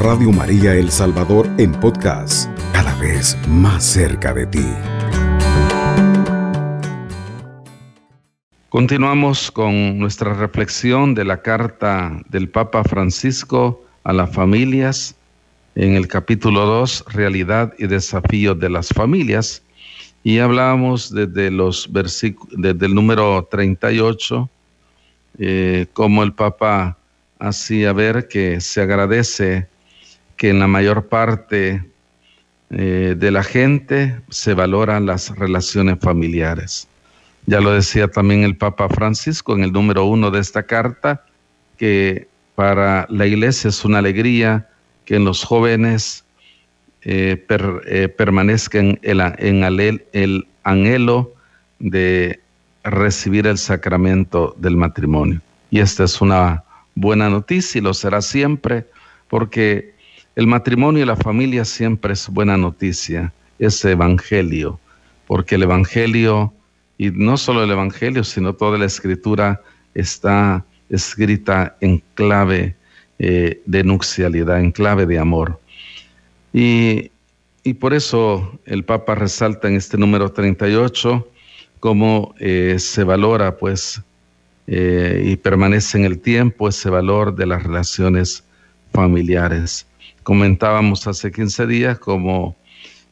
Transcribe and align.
Radio 0.00 0.32
María 0.32 0.74
El 0.76 0.90
Salvador 0.90 1.46
en 1.58 1.72
podcast, 1.72 2.48
cada 2.72 2.94
vez 2.94 3.36
más 3.46 3.84
cerca 3.84 4.32
de 4.32 4.46
ti. 4.46 4.66
Continuamos 8.70 9.50
con 9.50 9.98
nuestra 9.98 10.32
reflexión 10.32 11.14
de 11.14 11.26
la 11.26 11.42
carta 11.42 12.18
del 12.30 12.48
Papa 12.48 12.82
Francisco 12.82 13.84
a 14.02 14.14
las 14.14 14.34
familias 14.34 15.16
en 15.74 15.96
el 15.96 16.08
capítulo 16.08 16.64
2, 16.64 17.04
Realidad 17.08 17.74
y 17.78 17.86
Desafíos 17.86 18.58
de 18.58 18.70
las 18.70 18.88
Familias. 18.88 19.62
Y 20.24 20.38
hablábamos 20.38 21.14
desde, 21.14 21.50
los 21.50 21.90
desde 21.92 22.86
el 22.86 22.94
número 22.94 23.46
38, 23.50 24.48
eh, 25.40 25.86
como 25.92 26.22
el 26.22 26.32
Papa 26.32 26.96
hacía 27.38 27.92
ver 27.92 28.28
que 28.28 28.62
se 28.62 28.80
agradece 28.80 29.68
que 30.40 30.48
en 30.48 30.58
la 30.58 30.66
mayor 30.66 31.06
parte 31.08 31.84
eh, 32.70 33.14
de 33.14 33.30
la 33.30 33.42
gente 33.42 34.18
se 34.30 34.54
valoran 34.54 35.04
las 35.04 35.36
relaciones 35.36 35.98
familiares. 36.00 36.88
Ya 37.44 37.60
lo 37.60 37.72
decía 37.72 38.08
también 38.08 38.42
el 38.44 38.56
Papa 38.56 38.88
Francisco 38.88 39.54
en 39.54 39.64
el 39.64 39.70
número 39.70 40.06
uno 40.06 40.30
de 40.30 40.40
esta 40.40 40.62
carta, 40.62 41.26
que 41.76 42.26
para 42.54 43.06
la 43.10 43.26
iglesia 43.26 43.68
es 43.68 43.84
una 43.84 43.98
alegría 43.98 44.66
que 45.04 45.16
en 45.16 45.26
los 45.26 45.44
jóvenes 45.44 46.24
eh, 47.02 47.44
eh, 47.86 48.08
permanezcan 48.08 48.98
en 49.02 49.62
el 50.14 50.48
anhelo 50.64 51.34
de 51.80 52.40
recibir 52.82 53.46
el 53.46 53.58
sacramento 53.58 54.54
del 54.56 54.78
matrimonio. 54.78 55.42
Y 55.70 55.80
esta 55.80 56.04
es 56.04 56.18
una 56.22 56.64
buena 56.94 57.28
noticia 57.28 57.78
y 57.78 57.82
lo 57.82 57.92
será 57.92 58.22
siempre, 58.22 58.86
porque 59.28 59.89
el 60.36 60.46
matrimonio 60.46 61.02
y 61.02 61.06
la 61.06 61.16
familia 61.16 61.64
siempre 61.64 62.12
es 62.12 62.28
buena 62.28 62.56
noticia, 62.56 63.32
es 63.58 63.84
evangelio, 63.84 64.78
porque 65.26 65.56
el 65.56 65.64
evangelio, 65.64 66.52
y 66.98 67.10
no 67.10 67.36
solo 67.36 67.64
el 67.64 67.70
evangelio, 67.70 68.24
sino 68.24 68.54
toda 68.54 68.78
la 68.78 68.86
escritura 68.86 69.60
está 69.94 70.64
escrita 70.88 71.76
en 71.80 72.02
clave 72.14 72.76
eh, 73.18 73.60
de 73.66 73.84
nupcialidad, 73.84 74.60
en 74.60 74.72
clave 74.72 75.06
de 75.06 75.18
amor. 75.18 75.60
Y, 76.52 77.10
por 77.78 77.94
eso 77.94 78.58
el 78.66 78.84
Papa 78.84 79.14
resalta 79.14 79.68
en 79.68 79.76
este 79.76 79.96
número 79.96 80.32
38 80.32 81.28
cómo 81.78 82.34
eh, 82.40 82.76
se 82.78 83.04
valora 83.04 83.56
pues 83.56 84.02
eh, 84.66 85.22
y 85.24 85.36
permanece 85.36 85.98
en 85.98 86.04
el 86.04 86.18
tiempo 86.18 86.68
ese 86.68 86.90
valor 86.90 87.36
de 87.36 87.46
las 87.46 87.62
relaciones 87.62 88.42
familiares. 88.92 89.86
Comentábamos 90.30 91.08
hace 91.08 91.32
15 91.32 91.66
días 91.66 91.98
como 91.98 92.56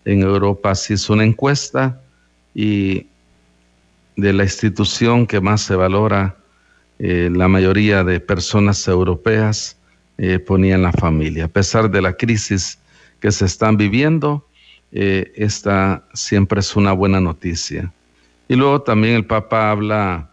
en 0.04 0.22
Europa 0.22 0.72
se 0.76 0.94
hizo 0.94 1.14
una 1.14 1.24
encuesta 1.24 2.00
y 2.54 3.08
de 4.14 4.32
la 4.32 4.44
institución 4.44 5.26
que 5.26 5.40
más 5.40 5.62
se 5.62 5.74
valora, 5.74 6.36
eh, 7.00 7.28
la 7.34 7.48
mayoría 7.48 8.04
de 8.04 8.20
personas 8.20 8.86
europeas 8.86 9.76
eh, 10.16 10.38
ponían 10.38 10.82
la 10.82 10.92
familia. 10.92 11.46
A 11.46 11.48
pesar 11.48 11.90
de 11.90 12.00
la 12.02 12.12
crisis 12.12 12.78
que 13.18 13.32
se 13.32 13.46
están 13.46 13.76
viviendo, 13.76 14.46
esta 14.92 16.04
siempre 16.14 16.60
es 16.60 16.76
una 16.76 16.92
buena 16.92 17.20
noticia. 17.20 17.92
Y 18.46 18.54
luego 18.54 18.82
también 18.82 19.16
el 19.16 19.26
Papa 19.26 19.72
habla 19.72 20.30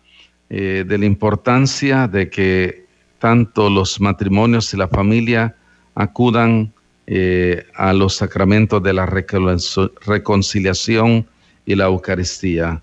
eh, 0.52 0.86
de 0.88 0.98
la 1.00 1.06
importancia 1.06 2.08
de 2.08 2.30
que 2.30 2.86
tanto 3.18 3.72
los 3.72 4.00
matrimonios 4.00 4.72
y 4.72 4.78
la 4.78 4.88
familia 4.88 5.56
acudan 5.96 6.75
eh, 7.08 7.66
a 7.76 7.94
los 7.94 8.16
sacramentos 8.16 8.82
de 8.82 8.94
la 8.94 9.06
reconciliación 9.06 11.28
y 11.66 11.76
la 11.76 11.86
Eucaristía 11.86 12.82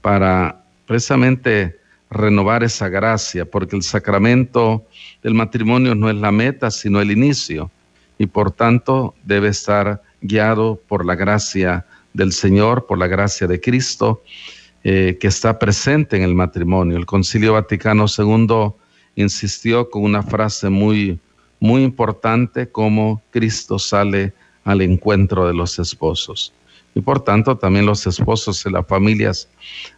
para 0.00 0.64
precisamente 0.86 1.78
renovar 2.10 2.62
esa 2.62 2.88
gracia, 2.88 3.44
porque 3.44 3.76
el 3.76 3.82
sacramento 3.82 4.84
del 5.22 5.34
matrimonio 5.34 5.94
no 5.94 6.08
es 6.08 6.16
la 6.16 6.30
meta, 6.30 6.70
sino 6.70 7.00
el 7.00 7.10
inicio, 7.10 7.70
y 8.18 8.26
por 8.26 8.52
tanto 8.52 9.14
debe 9.24 9.48
estar 9.48 10.02
guiado 10.20 10.80
por 10.86 11.04
la 11.04 11.16
gracia 11.16 11.84
del 12.12 12.32
Señor, 12.32 12.86
por 12.86 12.98
la 12.98 13.08
gracia 13.08 13.46
de 13.46 13.60
Cristo, 13.60 14.22
eh, 14.84 15.16
que 15.20 15.26
está 15.26 15.58
presente 15.58 16.16
en 16.16 16.22
el 16.22 16.34
matrimonio. 16.34 16.96
El 16.96 17.06
Concilio 17.06 17.54
Vaticano 17.54 18.06
II 18.06 18.72
insistió 19.16 19.90
con 19.90 20.04
una 20.04 20.22
frase 20.22 20.68
muy, 20.68 21.18
muy 21.64 21.82
importante 21.82 22.68
como 22.68 23.22
Cristo 23.30 23.78
sale 23.78 24.34
al 24.64 24.82
encuentro 24.82 25.46
de 25.46 25.54
los 25.54 25.78
esposos. 25.78 26.52
Y 26.94 27.00
por 27.00 27.24
tanto 27.24 27.56
también 27.56 27.86
los 27.86 28.06
esposos 28.06 28.66
y 28.66 28.70
las 28.70 28.86
familias 28.86 29.48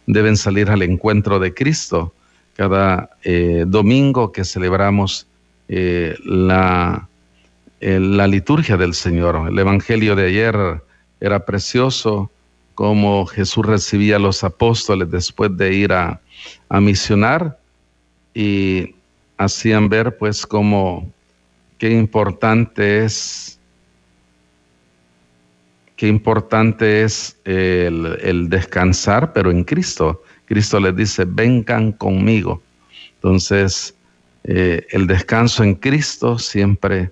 deben 0.05 0.37
salir 0.37 0.69
al 0.69 0.81
encuentro 0.81 1.39
de 1.39 1.53
Cristo 1.53 2.13
cada 2.55 3.09
eh, 3.21 3.65
domingo 3.67 4.31
que 4.31 4.45
celebramos 4.45 5.27
eh, 5.67 6.15
la, 6.23 7.09
la 7.81 8.27
liturgia 8.27 8.77
del 8.77 8.93
Señor. 8.93 9.49
El 9.49 9.59
Evangelio 9.59 10.15
de 10.15 10.27
ayer 10.27 10.81
era 11.19 11.45
precioso 11.45 12.31
cómo 12.75 13.25
Jesús 13.25 13.65
recibía 13.65 14.15
a 14.15 14.19
los 14.19 14.41
apóstoles 14.45 15.11
después 15.11 15.57
de 15.57 15.73
ir 15.73 15.91
a, 15.91 16.21
misionar 16.79 17.59
y 18.33 18.95
hacían 19.37 19.89
ver 19.89 20.17
pues 20.17 20.45
cómo 20.45 21.11
qué 21.77 21.91
importante 21.91 23.05
es 23.05 23.57
qué 25.97 26.07
importante 26.07 27.03
es 27.03 27.37
el, 27.43 28.47
descansar, 28.49 29.33
pero 29.33 29.51
en 29.51 29.63
Cristo. 29.63 30.23
Cristo 30.45 30.79
les 30.79 30.95
dice, 30.95 31.25
vengan 31.27 31.91
conmigo. 31.91 32.61
Entonces, 33.15 33.95
eh, 34.43 34.85
el 34.91 35.07
descanso 35.07 35.63
en 35.63 35.73
Cristo 35.73 36.37
siempre 36.37 37.11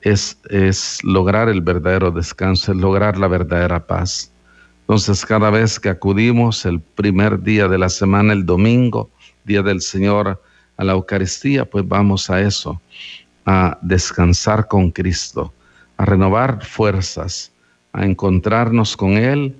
es, 0.00 0.38
es 0.48 0.98
lograr 1.04 1.48
el 1.50 1.60
verdadero 1.60 2.10
descanso, 2.10 2.72
es 2.72 2.78
lograr 2.78 3.18
la 3.18 3.28
verdadera 3.28 3.86
paz. 3.86 4.32
Entonces, 4.80 5.24
cada 5.26 5.50
vez 5.50 5.78
que 5.78 5.90
acudimos 5.90 6.64
el 6.64 6.80
primer 6.80 7.42
día 7.42 7.68
de 7.68 7.76
la 7.76 7.90
semana, 7.90 8.32
el 8.32 8.46
domingo, 8.46 9.10
día 9.44 9.62
del 9.62 9.82
Señor, 9.82 10.40
a 10.78 10.84
la 10.84 10.92
Eucaristía, 10.92 11.64
pues 11.64 11.86
vamos 11.86 12.30
a 12.30 12.40
eso, 12.40 12.80
a 13.46 13.78
descansar 13.80 14.66
con 14.66 14.90
Cristo, 14.90 15.54
a 15.96 16.04
renovar 16.04 16.64
fuerzas, 16.64 17.52
a 17.92 18.04
encontrarnos 18.04 18.96
con 18.96 19.12
Él, 19.12 19.56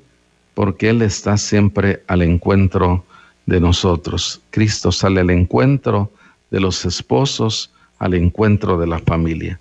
porque 0.55 0.91
Él 0.91 1.03
está 1.03 1.37
siempre 1.37 2.03
al 2.09 2.23
encuentro 2.23 3.05
de 3.47 3.61
nosotros. 3.61 4.43
Cristo 4.51 4.91
sale 4.91 5.21
al 5.21 5.31
encuentro 5.31 6.11
de 6.51 6.61
los 6.61 6.85
esposos, 6.85 7.73
al 7.99 8.15
encuentro 8.15 8.77
de 8.77 8.87
la 8.89 8.99
familia. 8.99 9.61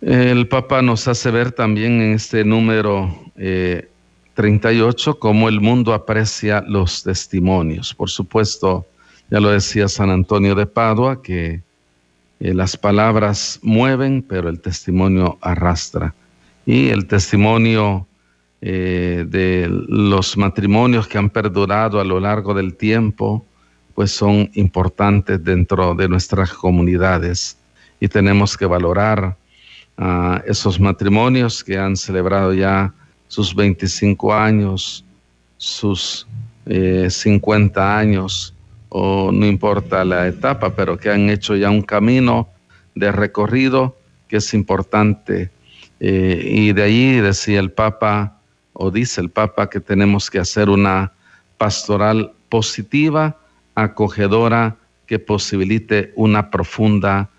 El 0.00 0.48
Papa 0.48 0.82
nos 0.82 1.08
hace 1.08 1.30
ver 1.30 1.52
también 1.52 2.02
en 2.02 2.12
este 2.12 2.44
número 2.44 3.32
38 4.34 5.10
eh, 5.10 5.14
cómo 5.18 5.48
el 5.48 5.60
mundo 5.60 5.94
aprecia 5.94 6.62
los 6.66 7.04
testimonios. 7.04 7.94
Por 7.94 8.10
supuesto, 8.10 8.86
ya 9.30 9.40
lo 9.40 9.50
decía 9.50 9.88
San 9.88 10.10
Antonio 10.10 10.54
de 10.54 10.66
Padua, 10.66 11.22
que 11.22 11.62
eh, 12.40 12.54
las 12.54 12.76
palabras 12.76 13.58
mueven, 13.62 14.22
pero 14.22 14.48
el 14.48 14.60
testimonio 14.60 15.38
arrastra. 15.40 16.14
Y 16.66 16.88
el 16.88 17.06
testimonio 17.06 18.06
eh, 18.60 19.26
de 19.28 19.68
los 19.70 20.36
matrimonios 20.36 21.06
que 21.06 21.18
han 21.18 21.30
perdurado 21.30 22.00
a 22.00 22.04
lo 22.04 22.18
largo 22.18 22.54
del 22.54 22.76
tiempo, 22.76 23.44
pues 23.94 24.10
son 24.10 24.50
importantes 24.54 25.42
dentro 25.44 25.94
de 25.94 26.08
nuestras 26.08 26.52
comunidades 26.52 27.58
y 28.00 28.08
tenemos 28.08 28.56
que 28.56 28.66
valorar 28.66 29.36
a 29.96 30.42
esos 30.46 30.80
matrimonios 30.80 31.62
que 31.62 31.78
han 31.78 31.96
celebrado 31.96 32.52
ya 32.52 32.92
sus 33.28 33.54
25 33.54 34.34
años, 34.34 35.04
sus 35.56 36.26
50 36.66 37.80
eh, 37.80 38.00
años, 38.00 38.53
o 38.96 39.32
no 39.32 39.44
importa 39.44 40.04
la 40.04 40.28
etapa, 40.28 40.76
pero 40.76 40.96
que 40.96 41.10
han 41.10 41.28
hecho 41.28 41.56
ya 41.56 41.68
un 41.68 41.82
camino 41.82 42.48
de 42.94 43.10
recorrido 43.10 43.96
que 44.28 44.36
es 44.36 44.54
importante. 44.54 45.50
Eh, 45.98 46.40
y 46.48 46.72
de 46.72 46.82
ahí 46.84 47.16
decía 47.16 47.58
el 47.58 47.72
Papa, 47.72 48.38
o 48.72 48.92
dice 48.92 49.20
el 49.20 49.30
Papa, 49.30 49.68
que 49.68 49.80
tenemos 49.80 50.30
que 50.30 50.38
hacer 50.38 50.70
una 50.70 51.10
pastoral 51.58 52.34
positiva, 52.48 53.36
acogedora, 53.74 54.76
que 55.08 55.18
posibilite 55.18 56.12
una 56.14 56.52
profunda 56.52 57.30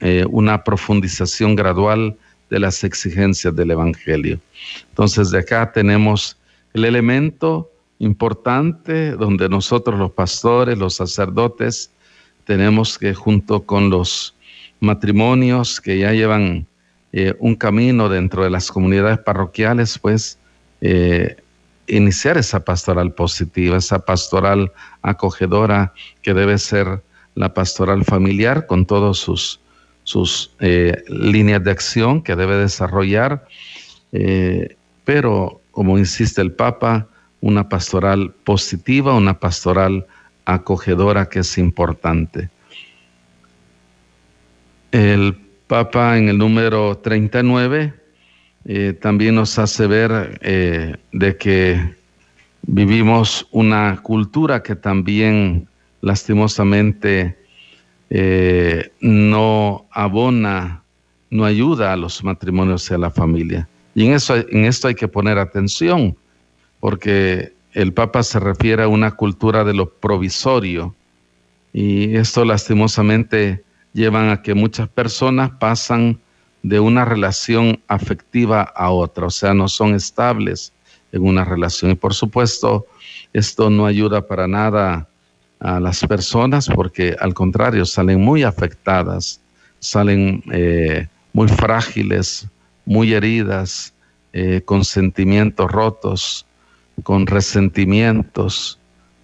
eh, 0.00 0.24
una 0.30 0.64
profundización 0.64 1.54
gradual 1.54 2.16
de 2.48 2.60
las 2.60 2.82
exigencias 2.82 3.54
del 3.54 3.72
Evangelio. 3.72 4.40
Entonces, 4.88 5.30
de 5.30 5.40
acá 5.40 5.70
tenemos 5.70 6.38
el 6.72 6.86
elemento 6.86 7.70
importante 7.98 9.12
donde 9.12 9.48
nosotros 9.48 9.98
los 9.98 10.12
pastores, 10.12 10.78
los 10.78 10.94
sacerdotes, 10.94 11.90
tenemos 12.44 12.98
que 12.98 13.14
junto 13.14 13.64
con 13.64 13.90
los 13.90 14.34
matrimonios 14.80 15.80
que 15.80 15.98
ya 15.98 16.12
llevan 16.12 16.66
eh, 17.12 17.34
un 17.38 17.54
camino 17.54 18.08
dentro 18.08 18.44
de 18.44 18.50
las 18.50 18.70
comunidades 18.70 19.18
parroquiales, 19.18 19.98
pues 19.98 20.38
eh, 20.80 21.36
iniciar 21.86 22.36
esa 22.36 22.64
pastoral 22.64 23.12
positiva, 23.12 23.76
esa 23.76 24.00
pastoral 24.00 24.72
acogedora 25.02 25.92
que 26.22 26.34
debe 26.34 26.58
ser 26.58 27.02
la 27.34 27.54
pastoral 27.54 28.04
familiar 28.04 28.66
con 28.66 28.84
todos 28.84 29.18
sus, 29.18 29.60
sus 30.02 30.52
eh, 30.60 31.02
líneas 31.08 31.62
de 31.64 31.70
acción 31.70 32.22
que 32.22 32.36
debe 32.36 32.56
desarrollar, 32.56 33.46
pero 35.04 35.60
como 35.72 35.98
insiste 35.98 36.40
el 36.40 36.52
Papa, 36.52 37.08
una 37.44 37.68
pastoral 37.68 38.32
positiva, 38.42 39.12
una 39.12 39.38
pastoral 39.38 40.06
acogedora 40.46 41.28
que 41.28 41.40
es 41.40 41.58
importante. 41.58 42.48
El 44.92 45.36
Papa 45.66 46.16
en 46.16 46.30
el 46.30 46.38
número 46.38 46.96
39 46.96 47.92
eh, 48.64 48.94
también 48.98 49.34
nos 49.34 49.58
hace 49.58 49.86
ver 49.86 50.38
eh, 50.40 50.96
de 51.12 51.36
que 51.36 51.94
vivimos 52.62 53.46
una 53.50 54.00
cultura 54.02 54.62
que 54.62 54.74
también 54.74 55.68
lastimosamente 56.00 57.36
eh, 58.08 58.90
no 59.02 59.84
abona, 59.90 60.82
no 61.28 61.44
ayuda 61.44 61.92
a 61.92 61.96
los 61.96 62.24
matrimonios 62.24 62.90
y 62.90 62.94
a 62.94 62.98
la 62.98 63.10
familia. 63.10 63.68
Y 63.94 64.06
en, 64.06 64.14
eso, 64.14 64.34
en 64.34 64.64
esto 64.64 64.88
hay 64.88 64.94
que 64.94 65.08
poner 65.08 65.38
atención, 65.38 66.16
porque 66.84 67.54
el 67.72 67.94
Papa 67.94 68.22
se 68.22 68.38
refiere 68.38 68.82
a 68.82 68.88
una 68.88 69.12
cultura 69.12 69.64
de 69.64 69.72
lo 69.72 69.88
provisorio, 69.88 70.94
y 71.72 72.14
esto 72.14 72.44
lastimosamente 72.44 73.64
llevan 73.94 74.28
a 74.28 74.42
que 74.42 74.52
muchas 74.52 74.90
personas 74.90 75.52
pasan 75.58 76.20
de 76.62 76.80
una 76.80 77.06
relación 77.06 77.80
afectiva 77.88 78.64
a 78.64 78.90
otra, 78.90 79.28
o 79.28 79.30
sea, 79.30 79.54
no 79.54 79.66
son 79.66 79.94
estables 79.94 80.74
en 81.10 81.22
una 81.22 81.42
relación. 81.42 81.92
Y 81.92 81.94
por 81.94 82.12
supuesto, 82.12 82.84
esto 83.32 83.70
no 83.70 83.86
ayuda 83.86 84.28
para 84.28 84.46
nada 84.46 85.08
a 85.60 85.80
las 85.80 86.06
personas 86.06 86.68
porque 86.68 87.16
al 87.18 87.32
contrario, 87.32 87.86
salen 87.86 88.20
muy 88.20 88.42
afectadas, 88.42 89.40
salen 89.78 90.42
eh, 90.52 91.08
muy 91.32 91.48
frágiles, 91.48 92.46
muy 92.84 93.14
heridas, 93.14 93.94
eh, 94.34 94.60
con 94.66 94.84
sentimientos 94.84 95.72
rotos, 95.72 96.44
con 97.02 97.26
resentimientos, 97.26 98.78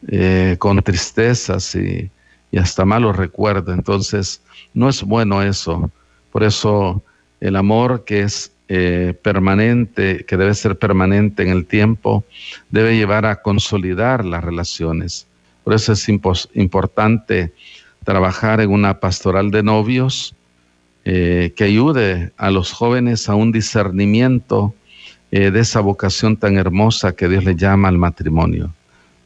eh, 0.09 0.57
con 0.59 0.83
tristezas 0.83 1.75
y, 1.75 2.11
hasta 2.59 2.85
malos 2.85 3.17
recuerdos. 3.17 3.73
Entonces, 3.75 4.43
no 4.75 4.89
es 4.89 5.03
bueno 5.03 5.43
eso. 5.43 5.91
Por 6.33 6.43
eso 6.43 7.03
el 7.41 7.55
amor 7.55 8.05
que 8.05 8.23
es 8.23 8.53
eh, 8.69 9.15
permanente, 9.23 10.25
que 10.27 10.37
debe 10.37 10.55
ser 10.55 10.77
permanente 10.77 11.43
en 11.43 11.51
el 11.51 11.67
tiempo, 11.67 12.25
debe 12.71 12.97
llevar 12.97 13.25
a 13.25 13.41
consolidar 13.43 14.25
las 14.25 14.43
relaciones. 14.43 15.27
Por 15.65 15.75
eso 15.75 15.93
es 15.93 16.09
importante 16.09 17.53
trabajar 18.05 18.61
en 18.61 18.71
una 18.71 18.99
pastoral 18.99 19.51
de 19.51 19.63
novios 19.63 20.35
eh, 21.05 21.53
que 21.57 21.65
ayude 21.65 22.33
a 22.37 22.51
los 22.51 22.73
jóvenes 22.73 23.29
a 23.29 23.35
un 23.35 23.53
discernimiento 23.53 24.75
eh, 25.31 25.51
de 25.51 25.61
esa 25.61 25.81
vocación 25.81 26.37
tan 26.37 26.57
hermosa 26.57 27.15
que 27.15 27.29
Dios 27.29 27.45
le 27.45 27.55
llama 27.55 27.89
al 27.89 27.99
matrimonio, 27.99 28.73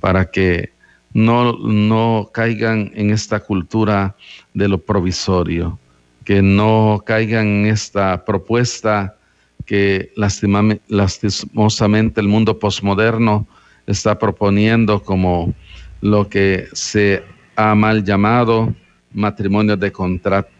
para 0.00 0.30
que 0.30 0.70
no, 1.12 1.56
no 1.58 2.30
caigan 2.32 2.90
en 2.94 3.10
esta 3.10 3.40
cultura 3.40 4.16
de 4.52 4.68
lo 4.68 4.78
provisorio, 4.78 5.78
que 6.24 6.42
no 6.42 7.02
caigan 7.06 7.46
en 7.46 7.66
esta 7.66 8.24
propuesta 8.24 9.16
que 9.64 10.12
lastimosamente 10.16 12.20
el 12.20 12.28
mundo 12.28 12.58
posmoderno 12.58 13.46
está 13.86 14.18
proponiendo 14.18 15.02
como 15.02 15.54
lo 16.00 16.28
que 16.28 16.66
se 16.72 17.22
ha 17.56 17.74
mal 17.74 18.04
llamado 18.04 18.74
matrimonio 19.12 19.76
de, 19.76 19.92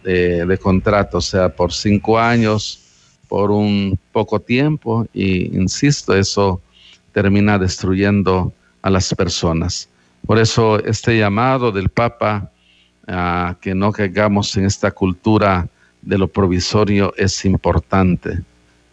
eh, 0.05 0.45
de 0.47 0.59
contrato, 0.59 1.19
o 1.19 1.21
sea, 1.21 1.49
por 1.49 1.73
cinco 1.73 2.19
años, 2.19 2.84
por 3.35 3.51
un 3.51 3.99
poco 4.13 4.39
tiempo, 4.39 5.09
y 5.13 5.47
insisto, 5.57 6.15
eso 6.15 6.63
termina 7.11 7.59
destruyendo 7.59 8.53
a 8.81 8.91
las 8.91 9.13
personas. 9.13 9.89
Por 10.25 10.39
eso 10.39 10.79
este 10.85 11.19
llamado 11.19 11.73
del 11.73 11.89
Papa 11.89 12.53
a 13.09 13.57
que 13.61 13.75
no 13.75 13.91
caigamos 13.91 14.57
en 14.57 14.67
esta 14.67 14.93
cultura 14.93 15.67
de 16.01 16.17
lo 16.17 16.29
provisorio 16.29 17.13
es 17.17 17.45
importante. 17.45 18.39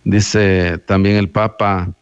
Dice 0.04 0.80
también 0.88 1.18
el 1.18 1.30
Papa, 1.30 1.94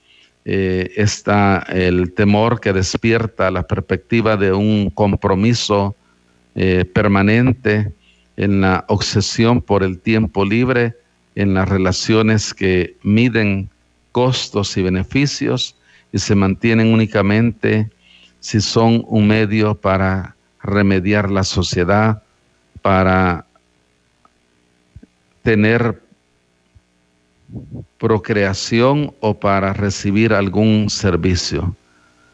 eh, 0.45 0.93
está 0.95 1.65
el 1.67 2.13
temor 2.13 2.61
que 2.61 2.71
despierta 2.71 3.51
la 3.51 3.63
perspectiva 3.63 4.37
de 4.37 4.53
un 4.53 4.91
compromiso 4.91 5.93
eh, 6.55 6.85
permanente 6.85 7.91
en 8.37 8.61
la 8.61 8.85
obsesión 8.87 9.61
por 9.61 9.83
el 9.83 9.99
tiempo 9.99 10.45
libre, 10.45 10.95
en 11.35 11.53
las 11.53 11.69
relaciones 11.69 12.53
que 12.53 12.97
miden 13.03 13.69
costos 14.11 14.75
y 14.77 14.81
beneficios 14.81 15.75
y 16.11 16.19
se 16.19 16.35
mantienen 16.35 16.93
únicamente 16.93 17.89
si 18.39 18.61
son 18.61 19.03
un 19.07 19.27
medio 19.27 19.75
para 19.75 20.35
remediar 20.61 21.29
la 21.29 21.43
sociedad, 21.43 22.23
para 22.81 23.45
tener 25.43 26.01
procreación 27.97 29.13
o 29.19 29.39
para 29.39 29.73
recibir 29.73 30.33
algún 30.33 30.89
servicio. 30.89 31.75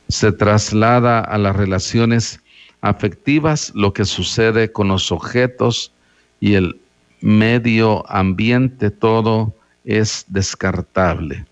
Se 0.07 0.31
traslada 0.31 1.19
a 1.19 1.38
las 1.38 1.56
relaciones 1.56 2.39
afectivas 2.81 3.71
lo 3.74 3.94
que 3.94 4.06
sucede 4.06 4.71
con 4.71 4.89
los 4.89 5.12
objetos 5.12 5.91
y 6.39 6.53
el 6.53 6.80
medio 7.25 8.04
ambiente, 8.07 8.92
todo 8.92 9.51
es 9.83 10.25
descartable. 10.27 11.44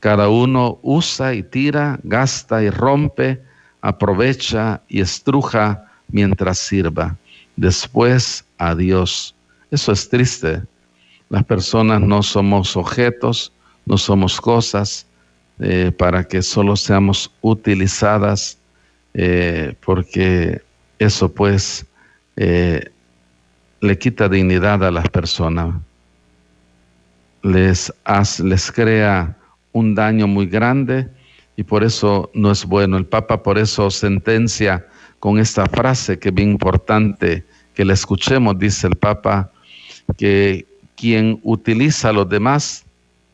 Cada 0.00 0.28
uno 0.28 0.80
usa 0.82 1.32
y 1.32 1.44
tira, 1.44 2.00
gasta 2.02 2.60
y 2.62 2.70
rompe 2.70 3.40
aprovecha 3.86 4.82
y 4.88 5.00
estruja 5.00 5.86
mientras 6.08 6.58
sirva. 6.58 7.16
Después, 7.54 8.44
adiós. 8.58 9.34
Eso 9.70 9.92
es 9.92 10.08
triste. 10.08 10.62
Las 11.28 11.44
personas 11.44 12.00
no 12.00 12.22
somos 12.22 12.76
objetos, 12.76 13.52
no 13.84 13.96
somos 13.96 14.40
cosas 14.40 15.06
eh, 15.60 15.92
para 15.96 16.24
que 16.24 16.42
solo 16.42 16.74
seamos 16.74 17.30
utilizadas, 17.42 18.58
eh, 19.14 19.74
porque 19.84 20.60
eso 20.98 21.32
pues 21.32 21.86
eh, 22.36 22.90
le 23.80 23.98
quita 23.98 24.28
dignidad 24.28 24.84
a 24.84 24.90
las 24.90 25.08
personas, 25.08 25.74
les, 27.42 27.92
les 28.42 28.72
crea 28.72 29.36
un 29.72 29.94
daño 29.94 30.26
muy 30.26 30.46
grande 30.46 31.08
y 31.56 31.62
por 31.62 31.84
eso 31.84 32.30
no 32.34 32.50
es 32.50 32.64
bueno. 32.64 32.96
El 32.96 33.06
Papa 33.06 33.42
por 33.42 33.58
eso 33.58 33.90
sentencia 33.90 34.86
con 35.20 35.38
esta 35.38 35.66
frase 35.66 36.18
que 36.18 36.28
es 36.28 36.34
bien 36.34 36.50
importante 36.50 37.44
que 37.74 37.84
la 37.84 37.92
escuchemos, 37.92 38.58
dice 38.58 38.86
el 38.86 38.96
Papa, 38.96 39.50
que 40.16 40.66
quien 40.96 41.38
utiliza 41.42 42.08
a 42.08 42.12
los 42.12 42.28
demás, 42.28 42.84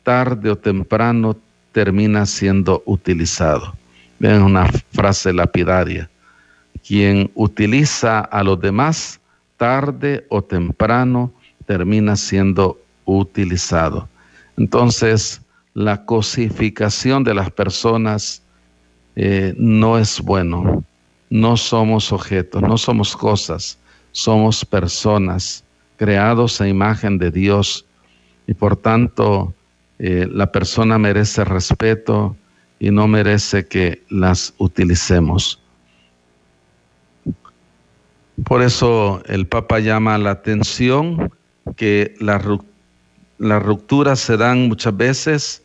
tarde 0.02 0.50
o 0.50 0.56
temprano 0.56 1.37
termina 1.70 2.26
siendo 2.26 2.82
utilizado. 2.87 3.72
Vean 4.18 4.42
una 4.42 4.66
frase 4.92 5.32
lapidaria. 5.32 6.11
Quien 6.87 7.30
utiliza 7.34 8.20
a 8.20 8.42
los 8.42 8.61
demás, 8.61 9.20
tarde 9.62 10.26
o 10.28 10.42
temprano 10.42 11.33
termina 11.66 12.16
siendo 12.16 12.81
utilizado. 13.04 14.09
Entonces, 14.57 15.40
la 15.75 16.04
cosificación 16.04 17.23
de 17.23 17.33
las 17.33 17.49
personas 17.52 18.42
eh, 19.14 19.54
no 19.57 19.99
es 19.99 20.21
bueno. 20.21 20.83
No 21.31 21.57
somos 21.57 22.11
objetos, 22.11 22.61
no 22.61 22.76
somos 22.76 23.16
cosas, 23.16 23.78
somos 24.11 24.64
personas 24.64 25.62
creados 25.97 26.61
a 26.61 26.66
imagen 26.66 27.16
de 27.16 27.31
Dios 27.31 27.87
y 28.49 28.54
por 28.54 28.75
tanto 28.75 29.54
eh, 30.00 30.26
la 30.28 30.50
persona 30.50 30.99
merece 30.99 31.45
respeto 31.45 32.37
y 32.81 32.90
no 32.90 33.07
merece 33.07 33.64
que 33.64 34.02
las 34.09 34.54
utilicemos. 34.59 35.62
Por 38.44 38.62
eso 38.62 39.22
el 39.26 39.46
Papa 39.46 39.78
llama 39.78 40.18
la 40.18 40.30
atención 40.30 41.32
que 41.76 42.14
las 42.18 42.42
rupturas 43.62 44.20
se 44.20 44.37
dan 44.37 44.68
muchas 44.68 44.96
veces 44.96 45.62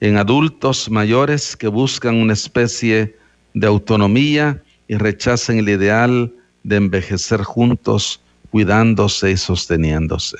en 0.00 0.16
adultos 0.16 0.90
mayores 0.90 1.56
que 1.56 1.68
buscan 1.68 2.16
una 2.16 2.32
especie 2.32 3.16
de 3.54 3.66
autonomía 3.66 4.62
y 4.88 4.96
rechazan 4.96 5.58
el 5.58 5.68
ideal 5.68 6.32
de 6.62 6.76
envejecer 6.76 7.42
juntos, 7.42 8.20
cuidándose 8.50 9.30
y 9.32 9.36
sosteniéndose. 9.36 10.36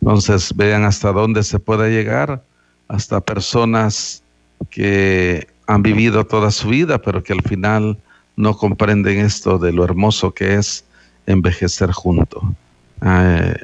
Entonces 0.00 0.54
vean 0.56 0.84
hasta 0.84 1.12
dónde 1.12 1.42
se 1.42 1.58
puede 1.58 1.90
llegar, 1.90 2.42
hasta 2.88 3.20
personas 3.20 4.22
que 4.70 5.46
han 5.66 5.82
vivido 5.82 6.24
toda 6.26 6.50
su 6.50 6.68
vida, 6.68 7.00
pero 7.00 7.22
que 7.22 7.32
al 7.32 7.42
final 7.42 7.98
no 8.36 8.56
comprenden 8.56 9.18
esto 9.18 9.58
de 9.58 9.72
lo 9.72 9.84
hermoso 9.84 10.32
que 10.32 10.54
es 10.54 10.84
envejecer 11.26 11.90
junto. 11.92 12.54
Ah, 13.00 13.54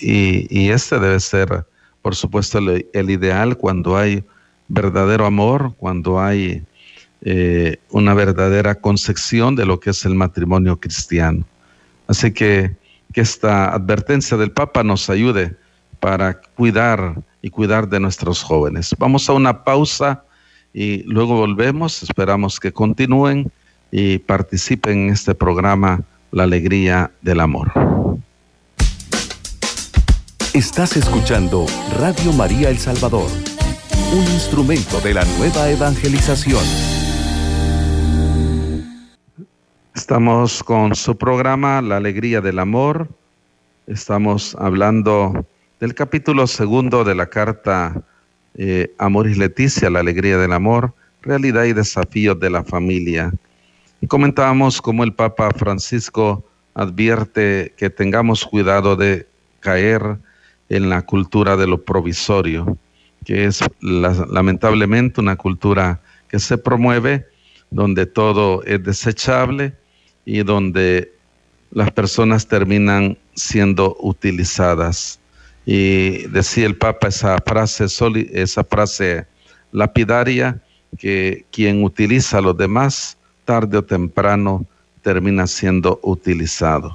y, 0.00 0.70
este 0.70 0.98
debe 0.98 1.20
ser, 1.20 1.66
por 2.00 2.14
supuesto, 2.14 2.58
el, 2.58 3.10
ideal 3.10 3.56
cuando 3.56 3.96
hay 3.96 4.24
verdadero 4.68 5.26
amor, 5.26 5.74
cuando 5.76 6.20
hay 6.20 6.62
eh, 7.22 7.76
una 7.90 8.14
verdadera 8.14 8.74
concepción 8.74 9.54
de 9.56 9.66
lo 9.66 9.78
que 9.78 9.90
es 9.90 10.04
el 10.04 10.14
matrimonio 10.14 10.80
cristiano. 10.80 11.44
Así 12.08 12.32
que 12.32 12.74
que 13.12 13.20
esta 13.20 13.72
advertencia 13.74 14.36
del 14.36 14.50
Papa 14.50 14.82
nos 14.82 15.10
ayude 15.10 15.54
para 16.00 16.40
cuidar 16.40 17.22
y 17.42 17.50
cuidar 17.50 17.88
de 17.88 18.00
nuestros 18.00 18.42
jóvenes. 18.42 18.94
Vamos 18.98 19.28
a 19.28 19.34
una 19.34 19.64
pausa 19.64 20.24
y 20.72 21.02
luego 21.04 21.36
volvemos. 21.36 22.02
Esperamos 22.02 22.58
que 22.58 22.72
continúen 22.72 23.52
y 23.90 24.18
participen 24.18 25.08
en 25.08 25.10
este 25.10 25.34
programa 25.34 26.02
La 26.32 26.44
Alegría 26.44 27.10
del 27.20 27.40
Amor. 27.40 27.70
Estás 30.54 30.96
escuchando 30.96 31.66
Radio 31.98 32.32
María 32.32 32.70
El 32.70 32.78
Salvador, 32.78 33.30
un 34.14 34.22
instrumento 34.32 34.98
de 35.02 35.12
la 35.12 35.26
nueva 35.36 35.68
evangelización. 35.68 36.64
Estamos 39.94 40.64
con 40.64 40.94
su 40.94 41.18
programa 41.18 41.82
La 41.82 41.98
Alegría 41.98 42.40
del 42.40 42.60
Amor. 42.60 43.08
Estamos 43.86 44.56
hablando 44.58 45.44
del 45.80 45.94
capítulo 45.94 46.46
segundo 46.46 47.04
de 47.04 47.14
la 47.14 47.26
carta 47.26 48.02
eh, 48.54 48.90
Amor 48.96 49.28
y 49.28 49.34
Leticia, 49.34 49.90
La 49.90 50.00
Alegría 50.00 50.38
del 50.38 50.54
Amor, 50.54 50.94
Realidad 51.20 51.64
y 51.64 51.74
Desafíos 51.74 52.40
de 52.40 52.48
la 52.48 52.64
Familia. 52.64 53.34
Comentábamos 54.08 54.82
cómo 54.82 55.04
el 55.04 55.14
Papa 55.14 55.50
Francisco 55.56 56.44
advierte 56.74 57.72
que 57.76 57.88
tengamos 57.88 58.44
cuidado 58.44 58.96
de 58.96 59.26
caer 59.60 60.18
en 60.68 60.90
la 60.90 61.02
cultura 61.02 61.56
de 61.56 61.66
lo 61.66 61.84
provisorio, 61.84 62.76
que 63.24 63.44
es 63.44 63.60
lamentablemente 63.80 65.20
una 65.20 65.36
cultura 65.36 66.00
que 66.28 66.40
se 66.40 66.58
promueve 66.58 67.26
donde 67.70 68.06
todo 68.06 68.62
es 68.64 68.82
desechable 68.82 69.74
y 70.24 70.42
donde 70.42 71.12
las 71.70 71.90
personas 71.92 72.48
terminan 72.48 73.16
siendo 73.34 73.96
utilizadas. 74.00 75.20
Y 75.64 76.26
decía 76.28 76.66
el 76.66 76.76
Papa 76.76 77.08
esa 77.08 77.38
frase, 77.46 77.86
esa 78.32 78.64
frase 78.64 79.26
lapidaria, 79.70 80.60
que 80.98 81.46
quien 81.52 81.84
utiliza 81.84 82.38
a 82.38 82.42
los 82.42 82.56
demás 82.56 83.16
tarde 83.44 83.78
o 83.78 83.84
temprano 83.84 84.64
termina 85.02 85.46
siendo 85.46 85.98
utilizado. 86.02 86.92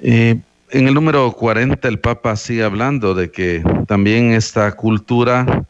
en 0.00 0.42
el 0.70 0.94
número 0.94 1.32
40 1.32 1.88
el 1.88 1.98
Papa 1.98 2.36
sigue 2.36 2.62
hablando 2.62 3.14
de 3.14 3.30
que 3.30 3.62
también 3.86 4.32
esta 4.32 4.70
cultura 4.76 5.64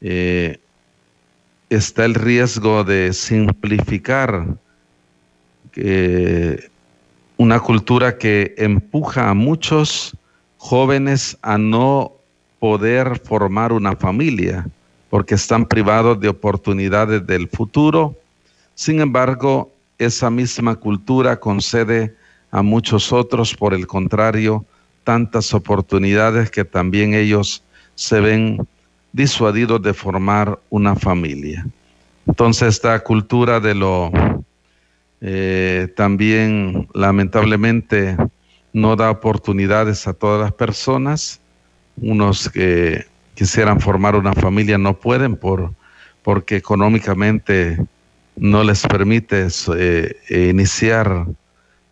eh, 0.00 0.58
está 1.68 2.04
el 2.04 2.14
riesgo 2.14 2.82
de 2.84 3.12
simplificar 3.12 4.46
una 7.36 7.60
cultura 7.60 8.18
que 8.18 8.54
empuja 8.58 9.30
a 9.30 9.34
muchos 9.34 10.16
jóvenes 10.58 11.38
a 11.42 11.56
no 11.56 12.12
poder 12.58 13.18
formar 13.24 13.72
una 13.72 13.96
familia 13.96 14.66
porque 15.08 15.34
están 15.34 15.64
privados 15.64 16.20
de 16.20 16.28
oportunidades 16.28 17.26
del 17.26 17.48
futuro 17.48 18.14
sin 18.80 19.02
embargo, 19.02 19.70
esa 19.98 20.30
misma 20.30 20.74
cultura 20.74 21.38
concede 21.38 22.16
a 22.50 22.62
muchos 22.62 23.12
otros, 23.12 23.54
por 23.54 23.74
el 23.74 23.86
contrario, 23.86 24.64
tantas 25.04 25.52
oportunidades 25.52 26.50
que 26.50 26.64
también 26.64 27.12
ellos 27.12 27.62
se 27.94 28.20
ven 28.20 28.66
disuadidos 29.12 29.82
de 29.82 29.92
formar 29.92 30.58
una 30.70 30.96
familia. 30.96 31.66
Entonces 32.26 32.76
esta 32.76 32.98
cultura 33.00 33.60
de 33.60 33.74
lo 33.74 34.10
eh, 35.20 35.92
también 35.94 36.88
lamentablemente 36.94 38.16
no 38.72 38.96
da 38.96 39.10
oportunidades 39.10 40.06
a 40.08 40.14
todas 40.14 40.40
las 40.40 40.54
personas. 40.54 41.38
Unos 41.98 42.48
que 42.48 43.04
quisieran 43.34 43.78
formar 43.78 44.16
una 44.16 44.32
familia 44.32 44.78
no 44.78 44.94
pueden 44.94 45.36
por, 45.36 45.70
porque 46.22 46.56
económicamente 46.56 47.78
no 48.40 48.64
les 48.64 48.86
permite 48.86 49.48
eh, 49.76 50.48
iniciar 50.50 51.26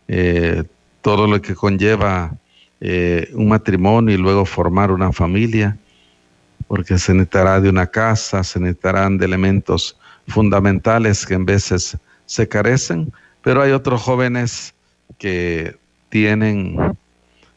eh, 0.07 0.63
todo 1.01 1.27
lo 1.27 1.39
que 1.41 1.53
conlleva 1.53 2.35
eh, 2.81 3.29
un 3.33 3.49
matrimonio 3.49 4.15
y 4.15 4.17
luego 4.17 4.45
formar 4.45 4.91
una 4.91 5.11
familia, 5.11 5.77
porque 6.67 6.97
se 6.97 7.13
necesitará 7.13 7.61
de 7.61 7.69
una 7.69 7.85
casa, 7.85 8.43
se 8.43 8.59
necesitarán 8.59 9.19
de 9.19 9.25
elementos 9.25 9.95
fundamentales 10.27 11.23
que 11.23 11.35
en 11.35 11.45
veces 11.45 11.95
se 12.25 12.47
carecen, 12.47 13.13
pero 13.43 13.61
hay 13.61 13.71
otros 13.71 14.01
jóvenes 14.01 14.73
que 15.19 15.77
tienen 16.09 16.75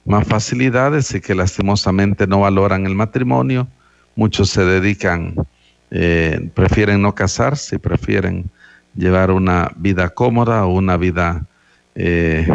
más 0.05 0.27
facilidades 0.27 1.15
y 1.15 1.21
que 1.23 1.35
lastimosamente 1.35 2.27
no 2.27 2.41
valoran 2.41 2.85
el 2.85 2.95
matrimonio. 2.95 3.69
Muchos 4.17 4.51
se 4.51 4.65
dedican, 4.65 5.35
prefieren 6.55 7.01
no 7.03 7.15
casarse, 7.15 7.79
prefieren 7.79 8.51
llevar 8.95 9.31
una 9.31 9.71
vida 9.77 10.11
cómoda 10.11 10.65
o 10.67 10.75
una 10.75 10.97
vida 10.97 11.45
eh, 11.95 12.47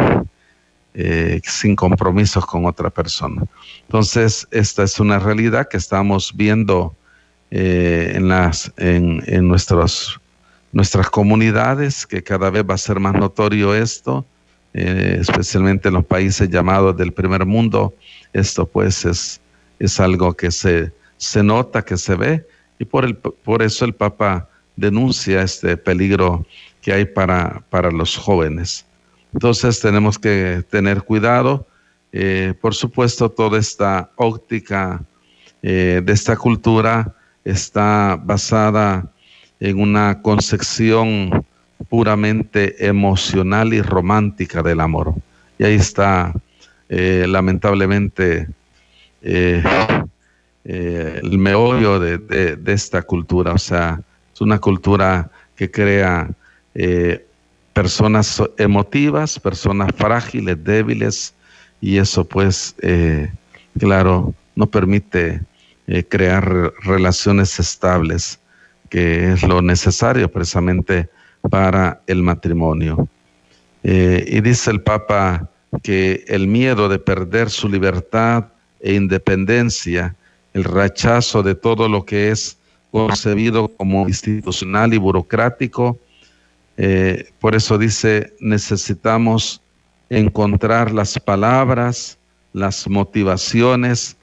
eh, 0.94 1.40
sin 1.44 1.76
compromisos 1.76 2.44
con 2.46 2.66
otra 2.66 2.90
persona. 2.90 3.42
Entonces, 3.82 4.46
esta 4.50 4.82
es 4.82 5.00
una 5.00 5.18
realidad 5.18 5.68
que 5.68 5.76
estamos 5.76 6.32
viendo 6.34 6.94
eh, 7.50 8.12
en, 8.14 8.28
las, 8.28 8.72
en, 8.76 9.22
en 9.26 9.48
nuestras 9.48 10.18
comunidades, 11.10 12.06
que 12.06 12.22
cada 12.22 12.50
vez 12.50 12.64
va 12.68 12.74
a 12.74 12.78
ser 12.78 13.00
más 13.00 13.14
notorio 13.14 13.74
esto, 13.74 14.24
especialmente 14.72 15.88
en 15.88 15.94
los 15.94 16.04
países 16.04 16.50
llamados 16.50 16.96
del 16.96 17.12
primer 17.12 17.44
mundo. 17.46 17.94
Esto 18.32 18.66
pues 18.66 19.04
es, 19.04 19.40
es 19.78 19.98
algo 19.98 20.34
que 20.34 20.50
se, 20.50 20.92
se 21.16 21.42
nota, 21.42 21.82
que 21.82 21.96
se 21.96 22.14
ve, 22.14 22.46
y 22.78 22.84
por, 22.84 23.04
el, 23.04 23.16
por 23.16 23.62
eso 23.62 23.84
el 23.84 23.94
Papa 23.94 24.47
denuncia 24.78 25.42
este 25.42 25.76
peligro 25.76 26.46
que 26.80 26.92
hay 26.92 27.04
para, 27.04 27.64
para 27.68 27.90
los 27.90 28.16
jóvenes. 28.16 28.86
Entonces 29.34 29.80
tenemos 29.80 30.18
que 30.18 30.64
tener 30.70 31.02
cuidado. 31.02 31.66
Eh, 32.12 32.54
por 32.60 32.74
supuesto, 32.74 33.28
toda 33.28 33.58
esta 33.58 34.10
óptica 34.16 35.02
eh, 35.62 36.00
de 36.02 36.12
esta 36.12 36.36
cultura 36.36 37.14
está 37.44 38.18
basada 38.22 39.10
en 39.60 39.80
una 39.80 40.22
concepción 40.22 41.44
puramente 41.88 42.86
emocional 42.86 43.74
y 43.74 43.82
romántica 43.82 44.62
del 44.62 44.80
amor. 44.80 45.14
Y 45.58 45.64
ahí 45.64 45.74
está, 45.74 46.32
eh, 46.88 47.26
lamentablemente, 47.28 48.46
el 49.20 50.04
meollo 51.38 51.98
de, 51.98 52.18
de, 52.18 52.72
esta 52.72 53.02
cultura. 53.02 53.52
O 53.52 53.58
sea, 53.58 54.00
es 54.38 54.40
una 54.40 54.60
cultura 54.60 55.28
que 55.56 55.68
crea 55.68 56.30
eh, 56.76 57.26
personas 57.72 58.40
emotivas, 58.56 59.40
personas 59.40 59.90
frágiles, 59.96 60.62
débiles, 60.62 61.34
y 61.80 61.98
eso 61.98 62.24
pues, 62.24 62.76
eh, 62.82 63.32
claro, 63.80 64.32
no 64.54 64.66
permite 64.68 65.40
eh, 65.88 66.04
crear 66.04 66.72
relaciones 66.84 67.58
estables, 67.58 68.38
que 68.90 69.32
es 69.32 69.42
lo 69.42 69.60
necesario 69.60 70.30
precisamente 70.30 71.08
para 71.50 72.00
el 72.06 72.22
matrimonio. 72.22 73.08
y 73.82 74.40
dice 74.40 74.70
el 74.70 74.82
Papa 74.82 75.48
que 75.82 76.24
el 76.28 76.46
miedo 76.46 76.88
de 76.88 77.00
perder 77.00 77.50
su 77.50 77.68
libertad 77.68 78.44
e 78.80 78.94
independencia, 78.94 80.14
el 80.54 80.62
rechazo 80.62 81.42
de 81.42 81.54
todo 81.56 81.88
lo 81.88 82.04
que 82.04 82.30
es 82.30 82.58
concebido 82.90 83.68
como 83.68 84.08
institucional 84.08 84.94
y 84.94 84.98
burocrático. 84.98 85.98
Eh, 86.76 87.30
por 87.40 87.54
eso 87.54 87.78
dice, 87.78 88.34
necesitamos 88.40 89.60
encontrar 90.10 90.92
las 90.92 91.18
palabras, 91.18 92.18
las 92.52 92.88
motivaciones 92.88 94.16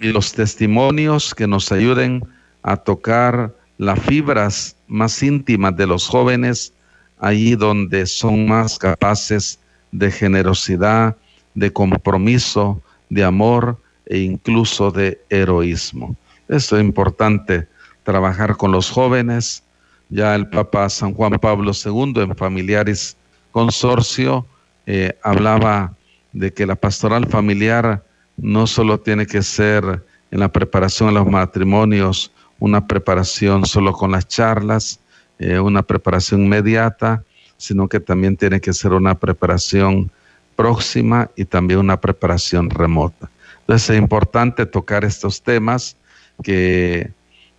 y 0.00 0.08
los 0.12 0.32
testimonios 0.32 1.34
que 1.34 1.46
nos 1.46 1.72
ayuden 1.72 2.22
a 2.62 2.76
tocar 2.76 3.54
las 3.78 3.98
fibras 4.00 4.76
más 4.86 5.22
íntimas 5.22 5.76
de 5.76 5.86
los 5.86 6.06
jóvenes, 6.06 6.72
allí 7.18 7.54
donde 7.54 8.06
son 8.06 8.46
más 8.46 8.78
capaces 8.78 9.58
de 9.90 10.10
generosidad, 10.10 11.16
de 11.54 11.72
compromiso, 11.72 12.82
de 13.10 13.24
amor 13.24 13.80
e 14.06 14.18
incluso 14.18 14.90
de 14.90 15.20
heroísmo. 15.30 16.16
Esto 16.48 16.76
es 16.76 16.84
importante, 16.84 17.68
trabajar 18.02 18.56
con 18.56 18.72
los 18.72 18.90
jóvenes. 18.90 19.62
Ya 20.08 20.34
el 20.34 20.48
Papa 20.48 20.88
San 20.88 21.14
Juan 21.14 21.32
Pablo 21.32 21.72
II 21.72 22.14
en 22.16 22.36
Familiares 22.36 23.16
Consorcio 23.50 24.46
eh, 24.86 25.16
hablaba 25.22 25.94
de 26.32 26.52
que 26.52 26.66
la 26.66 26.74
pastoral 26.76 27.26
familiar 27.26 28.02
no 28.36 28.66
solo 28.66 28.98
tiene 29.00 29.26
que 29.26 29.42
ser 29.42 30.02
en 30.30 30.40
la 30.40 30.48
preparación 30.48 31.10
de 31.10 31.14
los 31.14 31.28
matrimonios, 31.28 32.32
una 32.58 32.86
preparación 32.86 33.66
solo 33.66 33.92
con 33.92 34.12
las 34.12 34.26
charlas, 34.26 35.00
eh, 35.38 35.58
una 35.58 35.82
preparación 35.82 36.42
inmediata, 36.42 37.22
sino 37.56 37.88
que 37.88 38.00
también 38.00 38.36
tiene 38.36 38.60
que 38.60 38.72
ser 38.72 38.92
una 38.92 39.14
preparación 39.14 40.10
próxima 40.56 41.30
y 41.36 41.44
también 41.44 41.80
una 41.80 42.00
preparación 42.00 42.70
remota. 42.70 43.30
Entonces 43.60 43.90
es 43.90 43.98
importante 43.98 44.66
tocar 44.66 45.04
estos 45.04 45.42
temas 45.42 45.96
que 46.42 47.10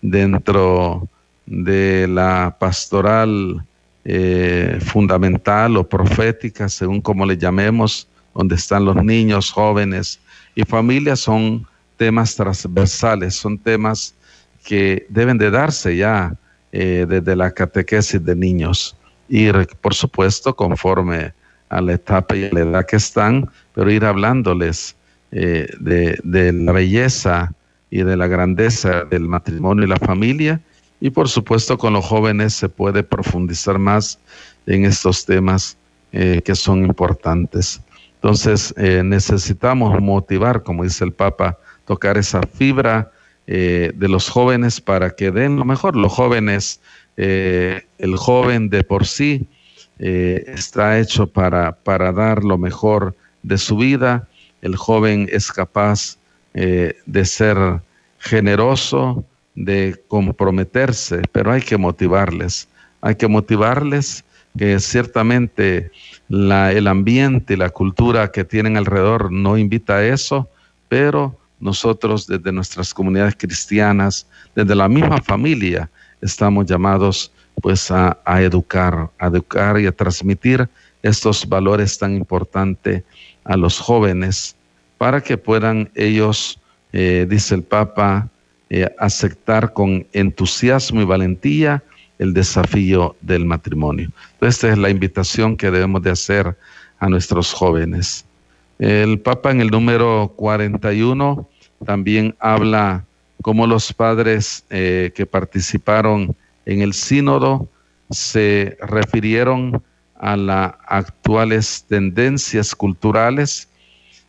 dentro 0.04 1.08
de 1.46 2.08
la 2.08 2.56
pastoral 2.60 3.66
eh, 4.06 4.80
fundamental 4.82 5.78
o 5.78 5.88
profética, 5.88 6.70
según 6.70 7.02
como 7.02 7.26
le 7.26 7.38
llamemos, 7.38 8.08
donde 8.36 8.56
están 8.56 8.86
los 8.86 8.98
niños, 9.04 9.50
jóvenes 9.50 10.20
y 10.56 10.64
familias, 10.64 11.22
son 11.22 11.66
temas 11.98 12.36
transversales, 12.36 13.36
son 13.36 13.58
temas 13.58 14.14
que 14.66 15.06
deben 15.10 15.38
de 15.38 15.50
darse 15.50 15.96
ya 15.96 16.36
eh, 16.72 17.06
desde 17.08 17.36
la 17.36 17.52
catequesis 17.52 18.24
de 18.24 18.36
niños. 18.36 18.96
Y 19.30 19.52
por 19.82 19.94
supuesto 19.94 20.54
conforme 20.56 21.34
a 21.70 21.82
la 21.82 21.94
etapa 21.94 22.36
y 22.36 22.46
a 22.46 22.50
la 22.52 22.60
edad 22.60 22.86
que 22.86 22.98
están, 22.98 23.50
pero 23.74 23.90
ir 23.90 24.04
hablándoles 24.04 24.96
eh, 25.32 25.68
de, 25.80 26.20
de 26.24 26.52
la 26.52 26.74
belleza 26.74 27.54
y 27.94 28.04
de 28.04 28.18
la 28.18 28.28
grandeza 28.28 29.04
del 29.04 29.28
matrimonio 29.28 29.86
y 29.86 29.88
la 29.88 29.98
familia 29.98 30.60
y 31.00 31.10
por 31.10 31.30
supuesto 31.30 31.78
con 31.78 31.94
los 31.94 32.06
jóvenes 32.06 32.54
se 32.54 32.70
puede 32.70 33.04
profundizar 33.04 33.78
más 33.78 34.20
en 34.66 34.86
estos 34.86 35.26
temas 35.26 35.78
eh, 36.12 36.42
que 36.44 36.56
son 36.56 36.86
importantes. 36.86 37.82
Entonces 38.16 38.74
necesitamos 38.78 40.00
motivar, 40.02 40.64
como 40.64 40.84
dice 40.84 41.04
el 41.04 41.12
Papa, 41.12 41.58
tocar 41.86 42.18
esa 42.18 42.42
fibra 42.42 43.12
eh, 43.46 43.92
de 43.96 44.08
los 44.08 44.30
jóvenes 44.30 44.80
para 44.80 45.16
que 45.16 45.32
den 45.32 45.58
lo 45.58 45.66
mejor. 45.66 45.96
Los 45.98 46.14
jóvenes, 46.14 46.80
eh, 47.18 47.82
el 47.98 48.16
joven 48.16 48.70
de 48.70 48.84
por 48.84 49.06
sí 49.06 49.46
eh, 50.00 50.46
está 50.48 50.98
hecho 51.00 51.28
para, 51.28 51.76
para 51.76 52.14
dar 52.14 52.44
lo 52.44 52.58
mejor 52.58 53.16
de 53.42 53.58
su 53.58 53.76
vida. 53.76 54.28
El 54.62 54.78
joven 54.78 55.28
es 55.32 55.52
capaz 55.52 56.18
de 56.54 57.26
ser 57.26 57.58
generoso, 58.20 59.26
de 59.56 60.02
comprometerse, 60.08 61.22
pero 61.32 61.52
hay 61.52 61.62
que 61.62 61.78
motivarles. 61.78 62.68
Hay 63.02 63.16
que 63.16 63.28
motivarles 63.28 64.24
que 64.58 64.80
ciertamente 64.80 65.92
el 66.30 66.88
ambiente 66.88 67.54
y 67.54 67.58
la 67.58 67.70
cultura 67.70 68.32
que 68.32 68.44
tienen 68.44 68.78
alrededor 68.78 69.32
no 69.32 69.58
invita 69.58 69.98
a 69.98 70.06
eso, 70.06 70.48
pero 70.88 71.38
nosotros 71.60 72.28
desde 72.28 72.52
nuestras 72.52 72.94
comunidades 72.94 73.36
cristianas, 73.36 74.28
desde 74.56 74.76
la 74.76 74.88
misma 74.88 75.22
familia, 75.22 75.90
estamos 76.22 76.66
llamados 76.66 77.32
pues 77.62 77.92
a, 77.92 78.18
educar, 78.42 79.10
a 79.20 79.28
educar 79.28 79.80
y 79.80 79.88
a 79.88 79.92
transmitir 79.92 80.68
estos 81.02 81.48
valores 81.48 81.98
tan 81.98 82.16
importantes 82.16 83.04
a 83.44 83.58
los 83.58 83.80
jóvenes 83.80 84.56
para 85.04 85.20
que 85.20 85.38
puedan 85.38 85.90
ellos, 85.96 86.58
eh, 86.94 87.28
dice 87.30 87.56
el 87.56 87.64
Papa, 87.64 88.30
eh, 88.70 88.88
aceptar 88.98 89.74
con 89.74 90.08
entusiasmo 90.14 91.02
y 91.02 91.04
valentía 91.04 91.84
el 92.20 92.34
desafío 92.34 93.14
del 93.20 93.44
matrimonio. 93.44 94.10
esta 94.40 94.70
es 94.70 94.78
la 94.78 94.90
invitación 94.90 95.58
que 95.58 95.72
debemos 95.72 96.04
de 96.04 96.12
hacer 96.12 96.56
a 97.00 97.10
nuestros 97.10 97.52
jóvenes. 97.52 98.24
El 98.80 99.20
Papa 99.20 99.52
en 99.52 99.60
el 99.60 99.72
número 99.72 100.32
41 100.38 101.50
también 101.86 102.34
habla 102.40 103.04
cómo 103.42 103.68
los 103.68 103.92
padres 103.92 104.64
eh, 104.70 105.12
que 105.14 105.26
participaron 105.26 106.34
en 106.66 106.80
el 106.80 106.94
sínodo 106.94 107.68
se 108.10 108.78
refirieron 108.80 109.84
a 110.16 110.38
las 110.38 110.76
actuales 110.88 111.84
tendencias 111.90 112.74
culturales 112.74 113.68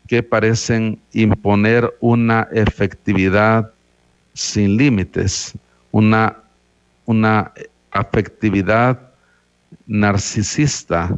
que 0.06 0.22
parecen 0.22 1.00
imponer 1.12 1.94
una 2.00 2.48
efectividad 2.52 3.72
sin 4.34 4.76
límites, 4.76 5.54
una, 5.92 6.36
una 7.06 7.52
afectividad 7.90 9.00
narcisista, 9.86 11.16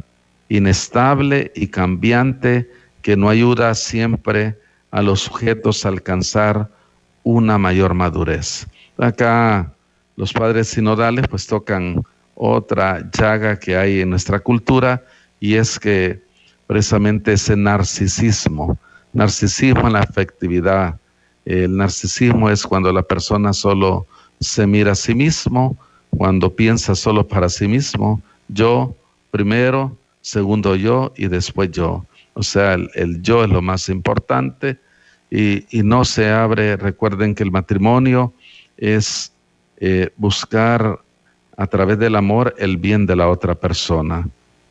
inestable 0.49 1.51
y 1.55 1.67
cambiante 1.67 2.69
que 3.01 3.17
no 3.17 3.29
ayuda 3.29 3.73
siempre 3.75 4.57
a 4.91 5.01
los 5.01 5.21
sujetos 5.21 5.85
a 5.85 5.89
alcanzar 5.89 6.69
una 7.23 7.57
mayor 7.57 7.93
madurez. 7.93 8.65
Acá 8.97 9.71
los 10.15 10.31
padres 10.31 10.69
sinodales 10.69 11.27
pues 11.27 11.45
tocan 11.45 12.03
otra 12.35 13.09
llaga 13.11 13.59
que 13.59 13.75
hay 13.75 14.01
en 14.01 14.09
nuestra 14.09 14.39
cultura 14.39 15.03
y 15.39 15.55
es 15.55 15.79
que 15.79 16.21
precisamente 16.67 17.33
ese 17.33 17.55
narcisismo, 17.55 18.77
narcisismo 19.13 19.87
en 19.87 19.93
la 19.93 19.99
afectividad. 19.99 20.99
El 21.45 21.77
narcisismo 21.77 22.49
es 22.49 22.63
cuando 22.65 22.91
la 22.91 23.03
persona 23.03 23.53
solo 23.53 24.05
se 24.39 24.67
mira 24.67 24.91
a 24.91 24.95
sí 24.95 25.15
mismo, 25.15 25.77
cuando 26.09 26.53
piensa 26.53 26.93
solo 26.93 27.27
para 27.27 27.49
sí 27.49 27.67
mismo, 27.67 28.21
yo 28.47 28.95
primero, 29.31 29.97
segundo 30.21 30.75
yo 30.75 31.13
y 31.15 31.27
después 31.27 31.71
yo. 31.71 32.05
O 32.33 32.43
sea, 32.43 32.73
el, 32.73 33.21
yo 33.21 33.43
es 33.43 33.49
lo 33.49 33.61
más 33.61 33.89
importante 33.89 34.77
y, 35.31 35.65
no 35.83 36.05
se 36.05 36.29
abre. 36.29 36.77
Recuerden 36.77 37.33
que 37.33 37.43
el 37.43 37.51
matrimonio 37.51 38.33
es 38.77 39.31
eh, 39.77 40.09
buscar 40.17 40.99
a 41.55 41.67
través 41.67 41.97
del 41.97 42.15
amor 42.15 42.53
el 42.57 42.77
bien 42.77 43.05
de 43.05 43.15
la 43.15 43.29
otra 43.29 43.55
persona. 43.55 44.27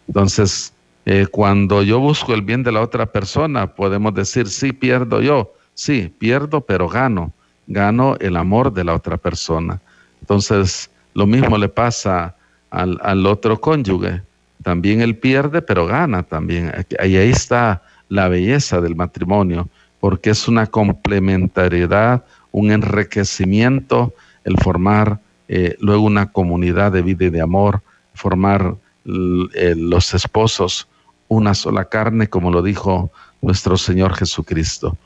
Entonces, 0.07 0.73
eh, 1.07 1.27
cuando 1.31 1.83
yo 1.83 1.99
busco 1.99 2.35
el 2.35 2.43
bien 2.43 2.63
de 2.63 2.73
la 2.73 2.83
otra 2.83 3.07
persona, 3.07 3.75
podemos 3.75 4.13
decir, 4.13 4.49
sí, 4.49 4.73
pierdo 4.73 5.23
yo, 5.23 5.55
sí, 5.73 6.13
pierdo, 6.19 6.61
pero 6.61 6.89
gano, 6.89 7.33
gano 7.67 8.17
el 8.21 8.37
amor 8.37 8.73
de 8.73 8.85
la 8.85 8.95
otra 8.95 9.17
persona. 9.17 9.81
Entonces, 10.21 10.91
lo 11.15 11.27
mismo 11.27 11.57
le 11.57 11.69
pasa 11.69 12.37
al, 12.71 12.99
al 13.03 13.25
otro 13.27 13.59
cónyuge 13.59 14.21
también 14.67 15.01
él 15.01 15.17
pierde, 15.17 15.63
pero 15.63 15.87
gana 15.87 16.25
también. 16.25 16.73
Y 16.91 17.17
ahí 17.17 17.31
está 17.31 17.83
la 18.09 18.27
belleza 18.29 18.81
del 18.81 18.97
matrimonio, 18.97 19.69
porque 20.01 20.31
es 20.31 20.49
una 20.49 20.67
complementariedad, 20.67 22.25
un 22.51 22.73
enriquecimiento, 22.73 24.13
el 24.43 24.59
formar 24.59 25.21
eh, 25.47 25.77
luego 25.79 26.03
una 26.03 26.33
comunidad 26.33 26.91
de 26.91 27.03
vida 27.03 27.27
y 27.27 27.31
de 27.31 27.41
amor, 27.41 27.81
formar 28.15 28.75
eh, 29.05 29.75
los 29.77 30.15
esposos 30.15 30.89
una 31.29 31.55
sola 31.55 31.87
carne, 31.87 32.29
como 32.29 32.51
lo 32.51 32.63
dijo 32.63 33.11
nuestro 33.43 33.77
Señor 33.77 34.15
Jesucristo. 34.15 34.97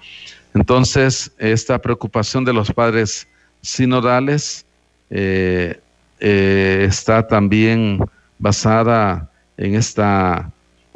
Entonces, 0.55 1.33
esta 1.39 1.79
preocupación 1.79 2.45
de 2.45 2.53
los 2.53 2.73
padres 2.73 3.29
sinodales 3.63 4.65
eh, 5.11 5.81
está 6.19 7.27
también 7.27 8.01
basada 8.39 9.31
en 9.57 9.75
esta 9.75 10.51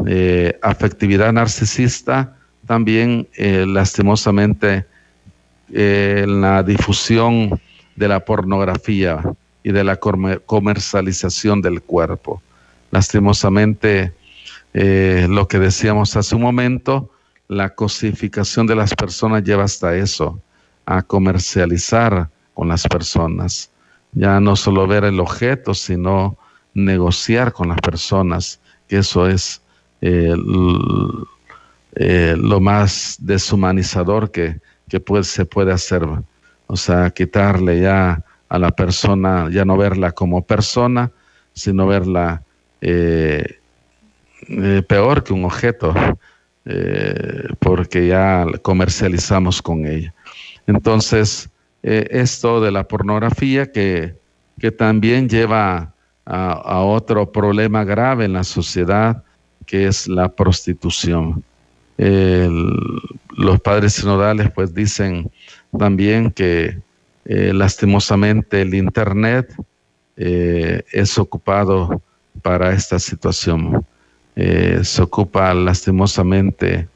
eh, 0.06 0.58
afectividad 0.62 1.32
narcisista, 1.32 2.36
también 2.66 3.28
eh, 3.36 3.64
lastimosamente 3.66 4.86
eh, 5.72 6.22
en 6.24 6.40
la 6.40 6.62
difusión 6.62 7.60
de 7.94 8.08
la 8.08 8.24
pornografía 8.24 9.22
y 9.62 9.70
de 9.70 9.84
la 9.84 9.96
comercialización 9.96 11.62
del 11.62 11.82
cuerpo. 11.82 12.42
Lastimosamente, 12.90 14.12
lo 14.74 15.48
que 15.48 15.58
decíamos 15.58 16.16
hace 16.16 16.34
un 16.34 16.42
momento, 16.42 17.10
la 17.48 17.74
cosificación 17.74 18.66
de 18.66 18.74
las 18.74 18.94
personas 18.94 19.44
lleva 19.44 19.64
hasta 19.64 19.96
eso, 19.96 20.40
a 20.86 21.02
comercializar 21.02 22.28
con 22.54 22.68
las 22.68 22.86
personas. 22.86 23.70
Ya 24.12 24.40
no 24.40 24.56
solo 24.56 24.86
ver 24.86 25.04
el 25.04 25.20
objeto, 25.20 25.74
sino 25.74 26.36
negociar 26.74 27.52
con 27.52 27.68
las 27.68 27.80
personas, 27.80 28.60
que 28.88 28.98
eso 28.98 29.26
es 29.26 29.60
eh, 30.00 30.34
eh, 31.96 32.34
lo 32.36 32.60
más 32.60 33.16
deshumanizador 33.20 34.30
que, 34.30 34.60
se 35.22 35.44
puede 35.44 35.72
hacer. 35.72 36.06
O 36.66 36.76
sea, 36.76 37.10
quitarle 37.10 37.80
ya 37.80 38.22
a 38.48 38.58
la 38.58 38.70
persona, 38.70 39.48
ya 39.50 39.64
no 39.64 39.76
verla 39.76 40.12
como 40.12 40.42
persona, 40.42 41.10
sino 41.52 41.86
verla 41.86 42.42
eh, 42.80 43.58
peor 44.88 45.24
que 45.24 45.32
un 45.32 45.44
objeto, 45.44 45.94
porque 47.58 48.06
ya 48.06 48.46
comercializamos 48.62 49.60
con 49.60 49.86
ella. 49.86 50.14
Entonces, 50.66 51.50
eh, 51.82 52.08
esto 52.10 52.60
de 52.62 52.70
la 52.70 52.88
pornografía 52.88 53.70
que, 53.70 54.14
que 54.58 54.70
también 54.70 55.28
lleva 55.28 55.92
a, 56.24 56.80
otro 56.80 57.30
problema 57.30 57.84
grave 57.84 58.24
en 58.24 58.32
la 58.32 58.44
sociedad, 58.44 59.22
que 59.66 59.86
es 59.86 60.08
la 60.08 60.28
prostitución. 60.28 61.44
los 61.98 63.60
padres 63.60 63.92
sinodales 63.92 64.50
pues 64.50 64.74
dicen 64.74 65.30
también 65.78 66.30
que 66.30 66.78
eh, 67.26 67.52
lastimosamente 67.52 68.62
el 68.62 68.74
Internet 68.74 69.54
eh, 70.16 70.82
es 70.92 71.18
ocupado 71.18 72.00
para 72.42 72.72
esta 72.72 72.98
situación. 72.98 73.84
Se 74.36 75.02
ocupa 75.02 75.54
lastimosamente, 75.54 76.88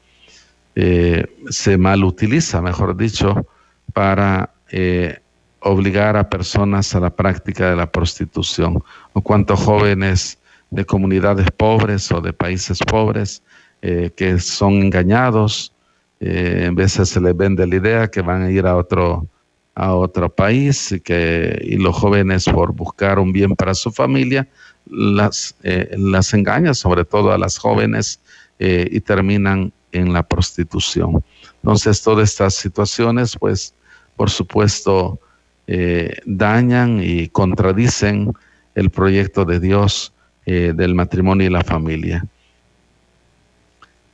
se 0.75 1.77
mal 1.77 2.03
utiliza, 2.03 2.61
mejor 2.61 2.97
dicho, 2.97 3.45
para 3.93 4.51
eh, 4.71 5.19
obligar 5.61 6.15
a 6.15 6.29
personas 6.29 6.95
a 6.95 6.99
la 6.99 7.09
práctica 7.09 7.69
de 7.69 7.75
la 7.75 7.91
prostitución, 7.91 8.81
o 9.13 9.21
cuántos 9.21 9.59
jóvenes 9.59 10.39
de 10.69 10.85
comunidades 10.85 11.49
pobres 11.51 12.11
o 12.11 12.21
de 12.21 12.31
países 12.31 12.79
pobres 12.79 13.43
eh, 13.81 14.11
que 14.15 14.39
son 14.39 14.73
engañados, 14.73 15.73
eh, 16.19 16.63
en 16.65 16.75
veces 16.75 17.09
se 17.09 17.19
les 17.19 17.35
vende 17.35 17.65
la 17.65 17.75
idea 17.75 18.07
que 18.07 18.21
van 18.21 18.43
a 18.43 18.51
ir 18.51 18.65
a 18.65 18.75
otro, 18.75 19.27
a 19.75 19.93
otro 19.95 20.29
país 20.29 20.91
y 20.91 20.99
que 20.99 21.59
y 21.61 21.77
los 21.77 21.95
jóvenes 21.95 22.45
por 22.45 22.73
buscar 22.73 23.19
un 23.19 23.31
bien 23.31 23.55
para 23.55 23.73
su 23.73 23.91
familia 23.91 24.47
las, 24.89 25.55
las 25.63 26.33
engañan, 26.33 26.75
sobre 26.75 27.05
todo 27.05 27.31
a 27.31 27.37
las 27.37 27.57
jóvenes, 27.57 28.19
y 28.59 28.99
terminan 28.99 29.71
en 29.91 30.13
la 30.13 30.23
prostitución. 30.23 31.23
Entonces, 31.63 32.01
todas 32.01 32.29
estas 32.29 32.55
situaciones, 32.55 33.35
pues, 33.37 33.73
por 34.15 34.29
supuesto, 34.29 35.19
eh, 35.67 36.17
dañan 36.25 36.99
y 37.03 37.27
contradicen 37.27 38.33
el 38.75 38.89
proyecto 38.89 39.45
de 39.45 39.59
Dios 39.59 40.11
eh, 40.45 40.73
del 40.75 40.95
matrimonio 40.95 41.45
y 41.45 41.49
la 41.51 41.63
familia. 41.63 42.25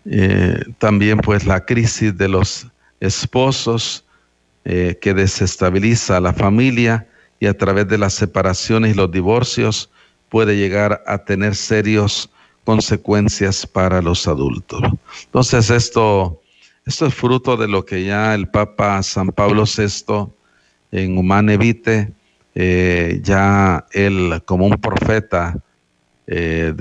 Eh, 0.03 0.63
también 0.77 1.17
pues 1.19 1.45
la 1.45 1.65
crisis 1.65 2.15
de 2.17 2.27
los 2.27 2.67
esposos 2.99 4.03
que 4.65 5.13
desestabiliza 5.13 6.17
a 6.17 6.19
la 6.19 6.33
familia 6.33 7.07
y 7.39 7.45
a 7.45 7.55
través 7.55 7.88
de 7.88 7.99
las 7.99 8.15
separaciones 8.15 8.93
y 8.93 8.97
los 8.97 9.11
divorcios 9.11 9.91
puede 10.36 10.58
llegar 10.58 11.02
a 11.08 11.17
tener 11.19 11.56
serios 11.56 12.30
consecuencias 12.65 13.65
para 13.65 14.02
los 14.02 14.28
adultos. 14.28 14.82
Entonces 15.28 15.69
esto 15.69 16.41
esto 16.86 17.06
es 17.06 17.13
fruto 17.13 17.56
de 17.56 17.69
lo 17.69 17.86
que 17.86 18.04
ya 18.04 18.36
el 18.36 18.50
Papa 18.50 19.02
San 19.02 19.30
Pablo 19.30 19.63
VI 19.63 20.28
en 20.91 21.17
Humane 21.17 21.56
Vitae, 21.56 22.12
eh, 22.54 23.21
ya 23.24 23.86
él 23.93 24.41
como 24.43 24.65
un 24.65 24.76
profeta, 24.76 25.58
eh, 26.28 26.74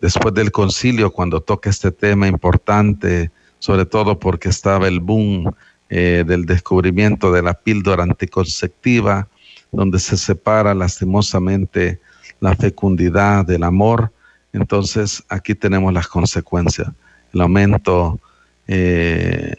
después 0.00 0.32
del 0.32 0.52
concilio, 0.52 1.10
cuando 1.10 1.40
toca 1.40 1.68
este 1.68 1.90
tema 1.90 2.28
importante, 2.28 3.32
sobre 3.58 3.86
todo 3.86 4.20
porque 4.20 4.50
estaba 4.50 4.86
el 4.86 5.00
boom 5.00 5.52
eh, 5.88 6.22
del 6.24 6.46
descubrimiento 6.46 7.32
de 7.32 7.42
la 7.42 7.54
píldora 7.54 8.04
anticonceptiva, 8.04 9.26
donde 9.72 9.98
se 9.98 10.16
separa 10.16 10.74
lastimosamente 10.74 11.98
la 12.40 12.56
fecundidad 12.56 13.44
del 13.44 13.62
amor. 13.62 14.12
Entonces 14.52 15.22
aquí 15.28 15.54
tenemos 15.54 15.92
las 15.92 16.08
consecuencias, 16.08 16.88
el 17.32 17.40
aumento 17.40 18.18
eh, 18.66 19.54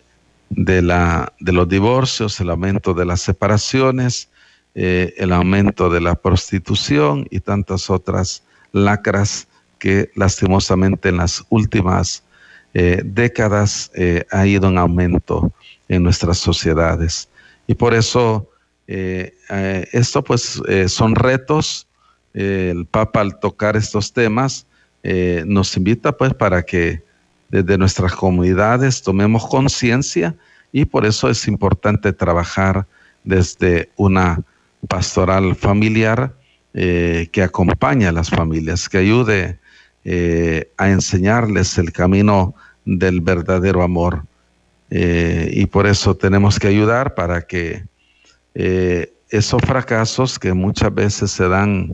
de, 0.50 0.82
la, 0.82 1.32
de 1.39 1.54
los 1.54 1.70
divorcios, 1.70 2.39
el 2.41 2.50
aumento 2.50 2.94
de 2.94 3.06
las 3.06 3.22
separaciones, 3.22 4.30
eh, 4.76 5.13
el 5.17 5.32
aumento 5.32 5.89
de 5.89 6.02
la 6.02 6.15
prostitución 6.15 7.28
y 7.30 7.39
tantas 7.39 7.89
otras 7.89 8.44
lacras 8.74 9.48
que 9.80 10.12
lastimosamente 10.15 11.10
en 11.10 11.17
las 11.17 11.44
últimas 11.50 12.24
eh, 12.74 13.02
décadas 13.04 13.91
ha 14.32 14.46
ido 14.46 14.70
en 14.70 14.78
aumento 14.78 15.52
en 15.89 16.04
nuestras 16.04 16.38
sociedades. 16.38 17.30
Y 17.67 17.76
por 17.76 17.94
eso 17.94 18.48
esto 18.88 20.24
pues 20.24 20.62
son 20.88 21.15
retos. 21.15 21.88
El 22.34 22.86
Papa 22.86 23.22
al 23.22 23.39
tocar 23.39 23.76
estos 23.76 24.13
temas 24.13 24.65
nos 25.46 25.76
invita 25.76 26.12
pues 26.15 26.34
para 26.34 26.63
que 26.63 27.04
desde 27.50 27.78
nuestras 27.78 28.13
comunidades 28.13 29.02
tomemos 29.02 29.46
conciencia 29.48 30.36
y 30.72 30.86
por 30.86 31.06
eso 31.06 31.30
es 31.30 31.48
importante 31.48 32.13
trabajar 32.13 32.86
desde 33.24 33.89
una 33.98 34.41
pastoral 34.88 35.56
familiar 35.56 36.34
eh, 36.74 37.28
que 37.32 37.44
acompañe 37.44 38.08
a 38.08 38.12
las 38.12 38.30
familias, 38.30 38.88
que 38.88 38.98
ayude 38.98 39.60
eh, 40.06 40.72
a 40.78 40.89
enseñarles 40.89 41.78
el 41.78 41.91
camino 41.91 42.56
del 42.86 43.22
verdadero 43.22 43.84
amor. 43.84 44.24
Eh, 44.89 45.50
y 45.54 45.65
por 45.65 45.88
eso 45.88 46.15
tenemos 46.15 46.60
que 46.60 46.67
ayudar 46.67 47.13
para 47.15 47.41
que 47.41 47.84
esos 48.54 49.62
fracasos 49.62 50.38
que 50.38 50.52
muchas 50.52 50.94
veces 50.94 51.32
se 51.32 51.48
dan 51.48 51.94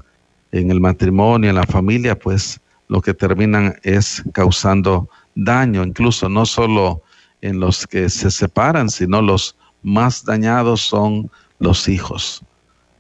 en 0.52 0.72
el 0.72 0.80
matrimonio, 0.80 1.50
en 1.50 1.56
la 1.56 1.66
familia, 1.66 2.18
pues 2.18 2.60
lo 2.88 3.02
que 3.02 3.14
terminan 3.14 3.76
es 3.84 4.24
causando 4.34 5.10
daño, 5.36 5.84
incluso 5.84 6.30
no 6.30 6.46
solo 6.46 7.02
en 7.42 7.60
los 7.60 7.86
que 7.86 8.10
se 8.10 8.32
separan, 8.32 8.90
sino 8.90 9.22
los 9.22 9.56
más 9.84 10.26
dañados 10.26 10.82
son 10.82 11.30
los 11.60 11.88
hijos. 11.88 12.44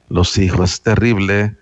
Los 0.09 0.37
hijos, 0.37 0.73
es 0.73 0.81
terrible. 0.81 1.55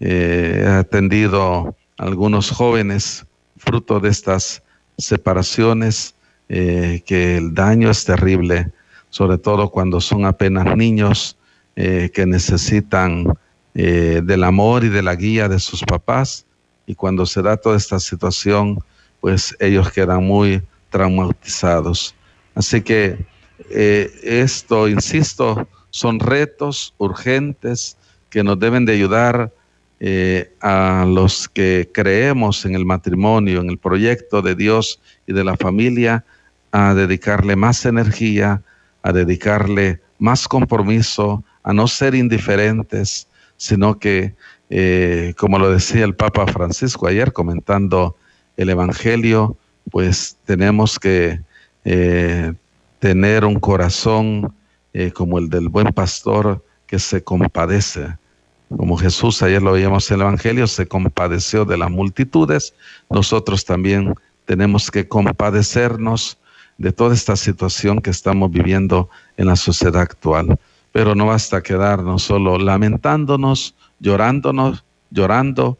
Eh, 0.00 0.62
he 0.64 0.68
atendido 0.68 1.74
a 1.98 2.04
algunos 2.04 2.50
jóvenes 2.50 3.26
fruto 3.56 4.00
de 4.00 4.08
estas 4.08 4.62
separaciones, 4.96 6.14
eh, 6.48 7.02
que 7.06 7.36
el 7.36 7.54
daño 7.54 7.90
es 7.90 8.04
terrible, 8.04 8.70
sobre 9.10 9.38
todo 9.38 9.70
cuando 9.70 10.00
son 10.00 10.24
apenas 10.24 10.76
niños 10.76 11.36
eh, 11.76 12.10
que 12.12 12.26
necesitan 12.26 13.26
del 13.74 14.44
amor 14.44 14.84
y 14.84 14.88
de 14.88 15.02
la 15.02 15.14
guía 15.14 15.48
de 15.48 15.58
sus 15.58 15.82
papás. 15.82 16.44
Y 16.86 16.94
cuando 16.94 17.24
se 17.24 17.40
da 17.40 17.56
toda 17.56 17.76
esta 17.76 18.00
situación, 18.00 18.78
pues 19.20 19.56
ellos 19.60 19.90
quedan 19.92 20.24
muy 20.24 20.62
traumatizados. 20.90 22.14
Así 22.54 22.82
que 22.82 23.24
eh, 23.70 24.10
esto, 24.22 24.88
insisto, 24.88 25.68
son 25.90 26.20
retos 26.20 26.94
urgentes 26.98 27.96
que 28.28 28.42
nos 28.42 28.58
deben 28.58 28.84
de 28.84 28.94
ayudar 28.94 29.52
eh, 30.00 30.52
a 30.60 31.04
los 31.06 31.48
que 31.48 31.90
creemos 31.92 32.64
en 32.64 32.74
el 32.74 32.84
matrimonio, 32.84 33.60
en 33.60 33.70
el 33.70 33.78
proyecto 33.78 34.40
de 34.40 34.54
Dios 34.54 35.00
y 35.26 35.32
de 35.32 35.44
la 35.44 35.56
familia, 35.56 36.24
a 36.72 36.94
dedicarle 36.94 37.56
más 37.56 37.84
energía, 37.84 38.62
a 39.02 39.12
dedicarle 39.12 40.00
más 40.18 40.48
compromiso, 40.48 41.44
a 41.62 41.72
no 41.72 41.86
ser 41.88 42.14
indiferentes, 42.14 43.26
sino 43.60 43.98
que, 43.98 44.34
eh, 44.70 45.34
como 45.36 45.58
lo 45.58 45.70
decía 45.70 46.06
el 46.06 46.14
Papa 46.14 46.46
Francisco 46.46 47.06
ayer 47.06 47.34
comentando 47.34 48.16
el 48.56 48.70
Evangelio, 48.70 49.58
pues 49.90 50.38
tenemos 50.46 50.98
que 50.98 51.42
eh, 51.84 52.54
tener 53.00 53.44
un 53.44 53.60
corazón 53.60 54.54
eh, 54.94 55.10
como 55.12 55.38
el 55.38 55.50
del 55.50 55.68
buen 55.68 55.88
pastor 55.88 56.64
que 56.86 56.98
se 56.98 57.22
compadece. 57.22 58.16
Como 58.74 58.96
Jesús, 58.96 59.42
ayer 59.42 59.60
lo 59.60 59.72
veíamos 59.72 60.10
en 60.10 60.14
el 60.14 60.22
Evangelio, 60.22 60.66
se 60.66 60.86
compadeció 60.86 61.66
de 61.66 61.76
las 61.76 61.90
multitudes, 61.90 62.72
nosotros 63.10 63.66
también 63.66 64.14
tenemos 64.46 64.90
que 64.90 65.06
compadecernos 65.06 66.38
de 66.78 66.92
toda 66.92 67.14
esta 67.14 67.36
situación 67.36 68.00
que 68.00 68.08
estamos 68.08 68.50
viviendo 68.50 69.10
en 69.36 69.48
la 69.48 69.56
sociedad 69.56 70.00
actual. 70.00 70.58
Pero 70.92 71.14
no 71.14 71.26
basta 71.26 71.62
quedarnos 71.62 72.22
solo 72.22 72.58
lamentándonos, 72.58 73.74
llorándonos, 74.00 74.84
llorando, 75.10 75.78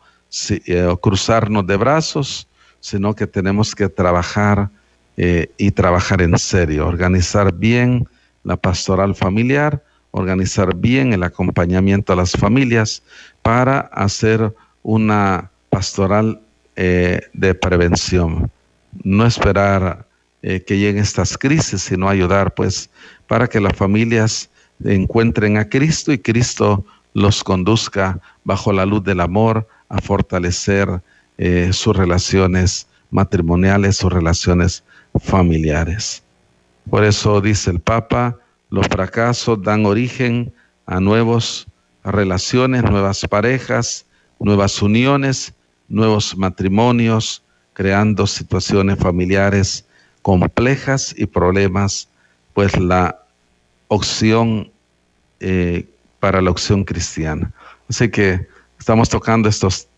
eh, 0.49 0.95
cruzarnos 1.01 1.67
de 1.67 1.77
brazos, 1.77 2.47
sino 2.79 3.15
que 3.15 3.27
tenemos 3.27 3.75
que 3.75 3.89
trabajar 3.89 4.71
eh, 5.17 5.51
y 5.59 5.73
trabajar 5.73 6.23
en 6.23 6.39
serio, 6.39 6.87
organizar 6.87 7.53
bien 7.53 8.07
la 8.45 8.57
pastoral 8.57 9.15
familiar, 9.15 9.83
organizar 10.13 10.75
bien 10.75 11.13
el 11.13 11.23
acompañamiento 11.25 12.13
a 12.13 12.17
las 12.17 12.33
familias 12.33 13.03
para 13.43 13.81
hacer 13.93 14.55
una 14.83 15.51
pastoral 15.69 16.41
eh, 16.77 17.21
de 17.33 17.55
prevención. 17.55 18.51
No 19.03 19.27
esperar 19.27 20.07
que 20.43 20.79
lleguen 20.79 20.97
estas 21.03 21.37
crisis, 21.37 21.83
sino 21.83 22.09
ayudar 22.09 22.55
pues 22.55 22.89
para 23.27 23.47
que 23.47 23.61
las 23.61 23.77
familias 23.77 24.49
encuentren 24.85 25.57
a 25.57 25.69
Cristo 25.69 26.13
y 26.13 26.19
Cristo 26.19 26.85
los 27.15 27.43
conduzca 27.43 28.21
bajo 28.45 28.73
la 28.73 28.87
luz 28.87 29.03
del 29.05 29.21
amor 29.21 29.67
a 29.89 30.01
fortalecer 30.01 31.03
eh, 31.39 31.71
sus 31.73 31.97
relaciones 31.97 32.87
matrimoniales, 33.11 33.97
sus 33.97 34.13
relaciones 34.13 34.85
familiares. 35.19 36.23
Por 36.89 37.05
eso 37.05 37.41
dice 37.41 37.71
el 37.71 37.81
Papa, 37.81 38.37
Los 38.71 38.87
fracasos 38.87 39.61
dan 39.63 39.85
origen 39.85 40.53
a 40.87 41.01
nuevas 41.01 41.67
relaciones, 42.05 42.85
nuevas 42.85 43.27
parejas, 43.29 44.07
nuevas 44.39 44.81
uniones, 44.81 45.53
nuevos 45.89 46.37
matrimonios, 46.37 47.43
creando 47.73 48.27
situaciones 48.27 48.99
familiares 48.99 49.85
complejas 50.23 51.15
y 51.17 51.27
problemas, 51.27 52.09
pues 52.55 52.79
la 52.79 53.19
opción 53.91 54.71
eh, 55.41 55.85
para 56.21 56.41
la 56.41 56.51
opción 56.51 56.85
cristiana. 56.85 57.53
Así 57.89 58.09
que 58.09 58.47
estamos 58.79 59.09
tocando 59.09 59.49
estos, 59.49 59.89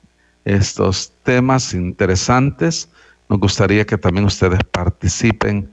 estos 0.45 1.13
temas 1.25 1.75
interesantes. 1.75 2.89
Nos 3.29 3.39
gustaría 3.39 3.85
que 3.85 3.99
también 3.99 4.25
ustedes 4.25 4.61
participen 4.71 5.71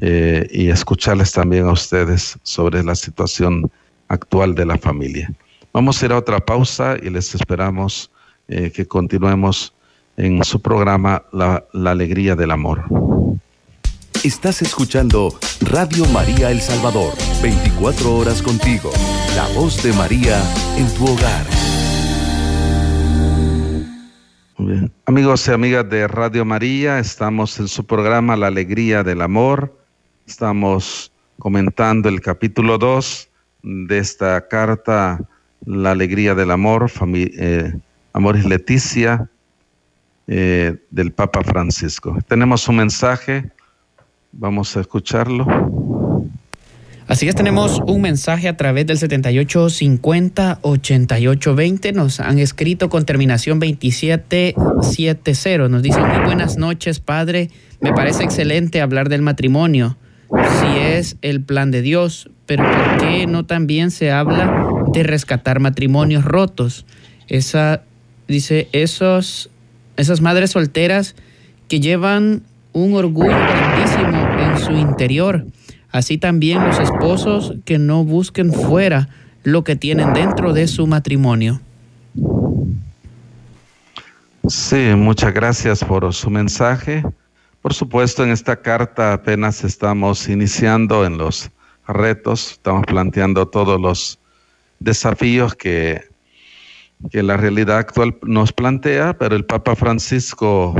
eh, 0.00 0.46
y 0.50 0.68
escucharles 0.68 1.32
también 1.32 1.66
a 1.66 1.72
ustedes 1.72 2.38
sobre 2.42 2.82
la 2.84 2.94
situación 2.94 3.70
actual 4.08 4.54
de 4.54 4.64
la 4.64 4.78
familia. 4.78 5.32
Vamos 5.72 6.00
a 6.00 6.06
ir 6.06 6.12
a 6.12 6.18
otra 6.18 6.38
pausa 6.38 6.96
y 7.02 7.10
les 7.10 7.34
esperamos 7.34 8.10
eh, 8.48 8.70
que 8.70 8.86
continuemos 8.86 9.74
en 10.16 10.42
su 10.44 10.60
programa 10.62 11.24
la, 11.32 11.64
la 11.72 11.90
Alegría 11.90 12.36
del 12.36 12.52
Amor. 12.52 12.84
Estás 14.24 14.62
escuchando 14.62 15.38
Radio 15.60 16.04
María 16.06 16.50
El 16.50 16.60
Salvador, 16.60 17.14
24 17.42 18.16
horas 18.16 18.42
contigo, 18.42 18.90
la 19.36 19.46
voz 19.48 19.82
de 19.82 19.92
María 19.92 20.42
en 20.76 20.92
tu 20.94 21.04
hogar. 21.04 21.46
Amigos 25.04 25.46
y 25.46 25.52
amigas 25.52 25.88
de 25.88 26.08
Radio 26.08 26.44
María, 26.44 26.98
estamos 26.98 27.60
en 27.60 27.68
su 27.68 27.86
programa 27.86 28.36
La 28.36 28.48
Alegría 28.48 29.04
del 29.04 29.22
Amor. 29.22 29.78
Estamos 30.26 31.12
comentando 31.38 32.08
el 32.08 32.20
capítulo 32.20 32.78
2 32.78 33.28
de 33.62 33.98
esta 33.98 34.48
carta, 34.48 35.20
La 35.64 35.92
Alegría 35.92 36.34
del 36.34 36.50
Amor, 36.50 36.90
eh, 37.14 37.72
Amor 38.12 38.36
y 38.36 38.48
Leticia, 38.48 39.30
eh, 40.26 40.74
del 40.90 41.12
Papa 41.12 41.44
Francisco. 41.44 42.18
Tenemos 42.26 42.66
un 42.66 42.76
mensaje 42.76 43.52
Vamos 44.38 44.76
a 44.76 44.80
escucharlo. 44.80 45.46
Así 47.08 47.26
es, 47.28 47.36
tenemos 47.36 47.80
un 47.86 48.02
mensaje 48.02 48.48
a 48.48 48.56
través 48.56 48.86
del 48.86 48.98
7850-8820. 48.98 51.94
Nos 51.94 52.20
han 52.20 52.40
escrito 52.40 52.90
con 52.90 53.04
terminación 53.04 53.60
2770. 53.60 55.68
Nos 55.68 55.82
dicen, 55.82 56.04
muy 56.06 56.18
buenas 56.24 56.56
noches, 56.58 57.00
padre. 57.00 57.50
Me 57.80 57.92
parece 57.92 58.24
excelente 58.24 58.80
hablar 58.80 59.08
del 59.08 59.22
matrimonio, 59.22 59.96
si 60.60 60.66
es 60.78 61.16
el 61.22 61.40
plan 61.42 61.70
de 61.70 61.82
Dios, 61.82 62.28
pero 62.46 62.64
¿por 62.64 62.96
qué 62.98 63.28
no 63.28 63.46
también 63.46 63.92
se 63.92 64.10
habla 64.10 64.66
de 64.92 65.02
rescatar 65.02 65.60
matrimonios 65.60 66.24
rotos? 66.24 66.86
Esa, 67.28 67.82
dice, 68.26 68.68
esos, 68.72 69.50
esas 69.96 70.20
madres 70.20 70.50
solteras 70.50 71.14
que 71.68 71.80
llevan 71.80 72.42
un 72.72 72.94
orgullo 72.94 73.30
grandísimo 73.30 73.85
Así 75.90 76.18
también 76.18 76.62
los 76.64 76.78
esposos 76.78 77.54
que 77.64 77.78
no 77.78 78.04
busquen 78.04 78.52
fuera 78.52 79.08
lo 79.44 79.64
que 79.64 79.76
tienen 79.76 80.12
dentro 80.12 80.52
de 80.52 80.66
su 80.66 80.86
matrimonio. 80.86 81.60
Sí, 84.48 84.90
muchas 84.96 85.32
gracias 85.32 85.84
por 85.84 86.12
su 86.12 86.30
mensaje. 86.30 87.02
Por 87.62 87.74
supuesto, 87.74 88.24
en 88.24 88.30
esta 88.30 88.56
carta 88.56 89.12
apenas 89.12 89.64
estamos 89.64 90.28
iniciando 90.28 91.04
en 91.04 91.18
los 91.18 91.50
retos, 91.88 92.52
estamos 92.52 92.84
planteando 92.86 93.46
todos 93.46 93.80
los 93.80 94.18
desafíos 94.78 95.54
que, 95.54 96.02
que 97.10 97.22
la 97.22 97.36
realidad 97.36 97.78
actual 97.78 98.16
nos 98.22 98.52
plantea, 98.52 99.16
pero 99.18 99.34
el 99.34 99.44
Papa 99.44 99.74
Francisco 99.74 100.74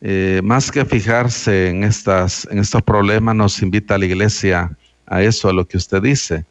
eh, 0.00 0.40
más 0.44 0.70
que 0.70 0.84
fijarse 0.84 1.70
en, 1.70 1.84
estas, 1.84 2.46
en 2.50 2.58
estos 2.58 2.82
problemas, 2.82 3.34
nos 3.34 3.62
invita 3.62 3.96
la 3.96 4.04
iglesia 4.04 4.76
a 5.06 5.22
eso, 5.22 5.48
a 5.48 5.52
lo 5.52 5.66
que 5.66 5.76
usted 5.76 6.02
dice. 6.02 6.44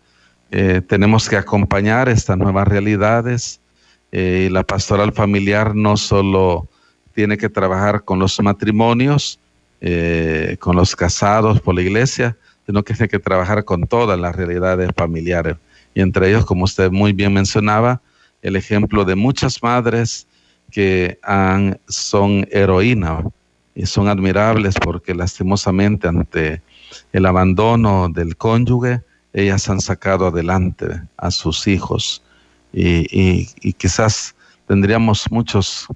Eh, 0.51 0.81
tenemos 0.87 1.29
que 1.29 1.37
acompañar 1.37 2.09
estas 2.09 2.37
nuevas 2.37 2.67
realidades 2.67 3.59
eh, 4.11 4.45
y 4.47 4.49
la 4.49 4.63
pastoral 4.63 5.11
familiar 5.11 5.75
no 5.75 5.97
solo 5.97 6.67
tiene 7.13 7.37
que 7.37 7.49
trabajar 7.49 8.03
con 8.03 8.19
los 8.19 8.39
matrimonios, 8.41 9.39
con 10.59 10.75
los 10.75 10.95
casados 10.95 11.61
por 11.61 11.75
la 11.75 11.81
iglesia, 11.81 12.35
sino 12.65 12.83
que 12.83 12.95
tiene 12.95 13.07
que 13.07 13.19
trabajar 13.19 13.63
con 13.65 13.85
todas 13.85 14.19
las 14.19 14.35
realidades 14.35 14.89
familiares. 14.95 15.57
Y 15.93 16.01
entre 16.01 16.29
ellos, 16.29 16.43
como 16.43 16.63
usted 16.63 16.89
muy 16.89 17.13
bien 17.13 17.31
mencionaba, 17.31 18.01
el 18.41 18.55
ejemplo 18.55 19.05
de 19.05 19.13
muchas 19.13 19.61
madres 19.61 20.27
que 20.71 21.19
son 21.87 22.47
heroínas 22.49 23.25
son 23.83 24.07
admirables 24.07 24.75
porque 24.81 25.13
lastimosamente 25.13 26.07
ante 26.07 26.61
el 27.11 27.25
abandono 27.25 28.07
del 28.09 28.37
cónyuge, 28.37 29.01
ellas 29.33 29.67
han 29.69 29.81
sacado 29.81 30.27
adelante 30.27 31.01
a 31.17 31.29
sus 31.29 31.67
hijos 31.67 32.23
y, 32.71 33.45
quizás 33.73 34.35
tendríamos 34.67 35.29
muchos 35.31 35.87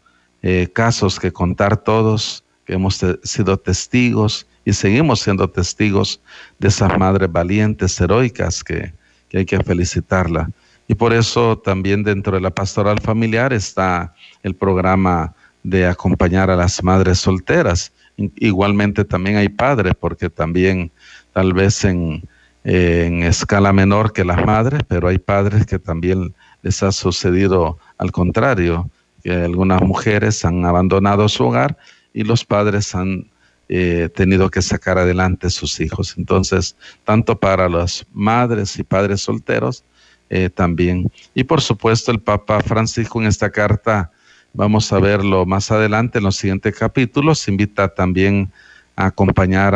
eh, 0.41 0.69
casos 0.73 1.19
que 1.19 1.31
contar 1.31 1.77
todos, 1.77 2.43
que 2.65 2.73
hemos 2.73 2.99
sido 3.23 3.57
testigos 3.57 4.45
y 4.65 4.73
seguimos 4.73 5.21
siendo 5.21 5.49
testigos 5.49 6.21
de 6.59 6.67
esas 6.67 6.97
madres 6.97 7.31
valientes, 7.31 7.99
heroicas, 7.99 8.63
que, 8.63 8.93
que 9.29 9.39
hay 9.39 9.45
que 9.45 9.59
felicitarla. 9.63 10.49
Y 10.87 10.95
por 10.95 11.13
eso 11.13 11.57
también 11.57 12.03
dentro 12.03 12.33
de 12.33 12.41
la 12.41 12.49
pastoral 12.49 12.99
familiar 12.99 13.53
está 13.53 14.13
el 14.43 14.55
programa 14.55 15.33
de 15.63 15.85
acompañar 15.85 16.49
a 16.49 16.55
las 16.55 16.83
madres 16.83 17.19
solteras. 17.19 17.91
Igualmente 18.17 19.05
también 19.05 19.37
hay 19.37 19.49
padres, 19.49 19.93
porque 19.99 20.29
también 20.29 20.91
tal 21.33 21.53
vez 21.53 21.83
en, 21.85 22.23
en 22.63 23.23
escala 23.23 23.73
menor 23.73 24.13
que 24.13 24.25
las 24.25 24.45
madres, 24.45 24.81
pero 24.87 25.07
hay 25.07 25.17
padres 25.17 25.65
que 25.65 25.79
también 25.79 26.33
les 26.61 26.83
ha 26.83 26.91
sucedido 26.91 27.77
al 27.97 28.11
contrario, 28.11 28.89
que 29.23 29.33
algunas 29.33 29.81
mujeres 29.81 30.43
han 30.45 30.65
abandonado 30.65 31.27
su 31.29 31.45
hogar 31.45 31.77
y 32.13 32.23
los 32.23 32.45
padres 32.45 32.95
han 32.95 33.29
eh, 33.69 34.09
tenido 34.15 34.49
que 34.49 34.61
sacar 34.61 34.97
adelante 34.97 35.49
sus 35.49 35.79
hijos. 35.79 36.15
Entonces, 36.17 36.75
tanto 37.03 37.37
para 37.39 37.69
las 37.69 38.05
madres 38.13 38.77
y 38.79 38.83
padres 38.83 39.21
solteros, 39.21 39.83
eh, 40.31 40.49
también. 40.49 41.11
Y 41.33 41.43
por 41.43 41.61
supuesto 41.61 42.11
el 42.11 42.19
Papa 42.19 42.61
Francisco 42.61 43.19
en 43.19 43.27
esta 43.27 43.49
carta, 43.49 44.11
vamos 44.53 44.91
a 44.91 44.99
verlo 44.99 45.45
más 45.45 45.71
adelante 45.71 46.19
en 46.19 46.25
los 46.25 46.35
siguientes 46.35 46.75
capítulos, 46.75 47.47
invita 47.47 47.93
también 47.93 48.51
a 48.95 49.07
acompañar 49.07 49.75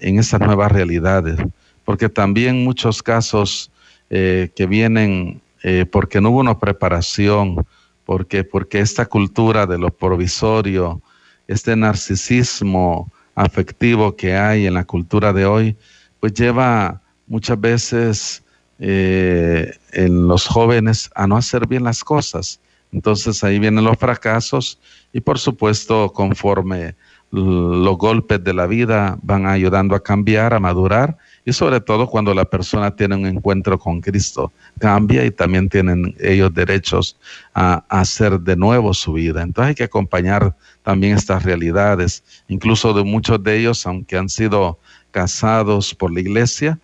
en 0.00 0.18
esas 0.18 0.40
nuevas 0.40 0.70
realidades, 0.72 1.38
porque 1.84 2.08
también 2.08 2.64
muchos 2.64 3.02
casos 3.02 3.70
eh, 4.10 4.50
que 4.54 4.66
vienen 4.66 5.40
eh, 5.62 5.86
porque 5.90 6.20
no 6.20 6.30
hubo 6.30 6.40
una 6.40 6.58
preparación, 6.58 7.64
porque, 8.04 8.44
porque 8.44 8.80
esta 8.80 9.06
cultura 9.06 9.66
de 9.66 9.78
lo 9.78 9.90
provisorio, 9.90 11.00
este 11.48 11.76
narcisismo 11.76 13.10
afectivo 13.34 14.16
que 14.16 14.34
hay 14.34 14.66
en 14.66 14.74
la 14.74 14.84
cultura 14.84 15.32
de 15.32 15.46
hoy, 15.46 15.76
pues 16.18 16.34
lleva 16.34 17.00
muchas 17.26 17.60
veces 17.60 18.42
eh, 18.78 19.72
en 19.92 20.28
los 20.28 20.46
jóvenes 20.46 21.10
a 21.14 21.26
no 21.26 21.36
hacer 21.36 21.66
bien 21.66 21.84
las 21.84 22.02
cosas. 22.02 22.60
Entonces 22.92 23.42
ahí 23.44 23.58
vienen 23.58 23.84
los 23.84 23.98
fracasos 23.98 24.78
y 25.12 25.20
por 25.20 25.38
supuesto 25.38 26.12
conforme 26.12 26.94
los 27.32 27.96
golpes 27.96 28.42
de 28.42 28.52
la 28.52 28.66
vida 28.66 29.16
van 29.22 29.46
ayudando 29.46 29.94
a 29.94 30.02
cambiar, 30.02 30.52
a 30.52 30.58
madurar 30.58 31.16
y 31.44 31.52
sobre 31.52 31.80
todo 31.80 32.08
cuando 32.08 32.34
la 32.34 32.44
persona 32.44 32.94
tiene 32.94 33.14
un 33.14 33.26
encuentro 33.26 33.78
con 33.78 34.00
Cristo, 34.00 34.52
cambia 34.80 35.24
y 35.24 35.30
también 35.30 35.68
tienen 35.68 36.14
ellos 36.18 36.52
derechos 36.52 37.16
a, 37.54 37.84
hacer 37.88 38.40
de 38.40 38.56
nuevo 38.56 38.92
su 38.94 39.12
vida. 39.12 39.42
Entonces 39.42 39.68
hay 39.68 39.74
que 39.76 39.84
acompañar 39.84 40.56
también 40.82 41.16
estas 41.16 41.44
realidades, 41.44 42.24
incluso 42.48 42.92
de 42.92 43.04
muchos 43.04 43.42
de 43.44 43.58
ellos, 43.58 43.86
aunque 43.86 44.16
han 44.16 44.28
sido 44.28 44.78
casados 45.12 45.94
por 45.94 46.12
la 46.12 46.20
iglesia, 46.20 46.80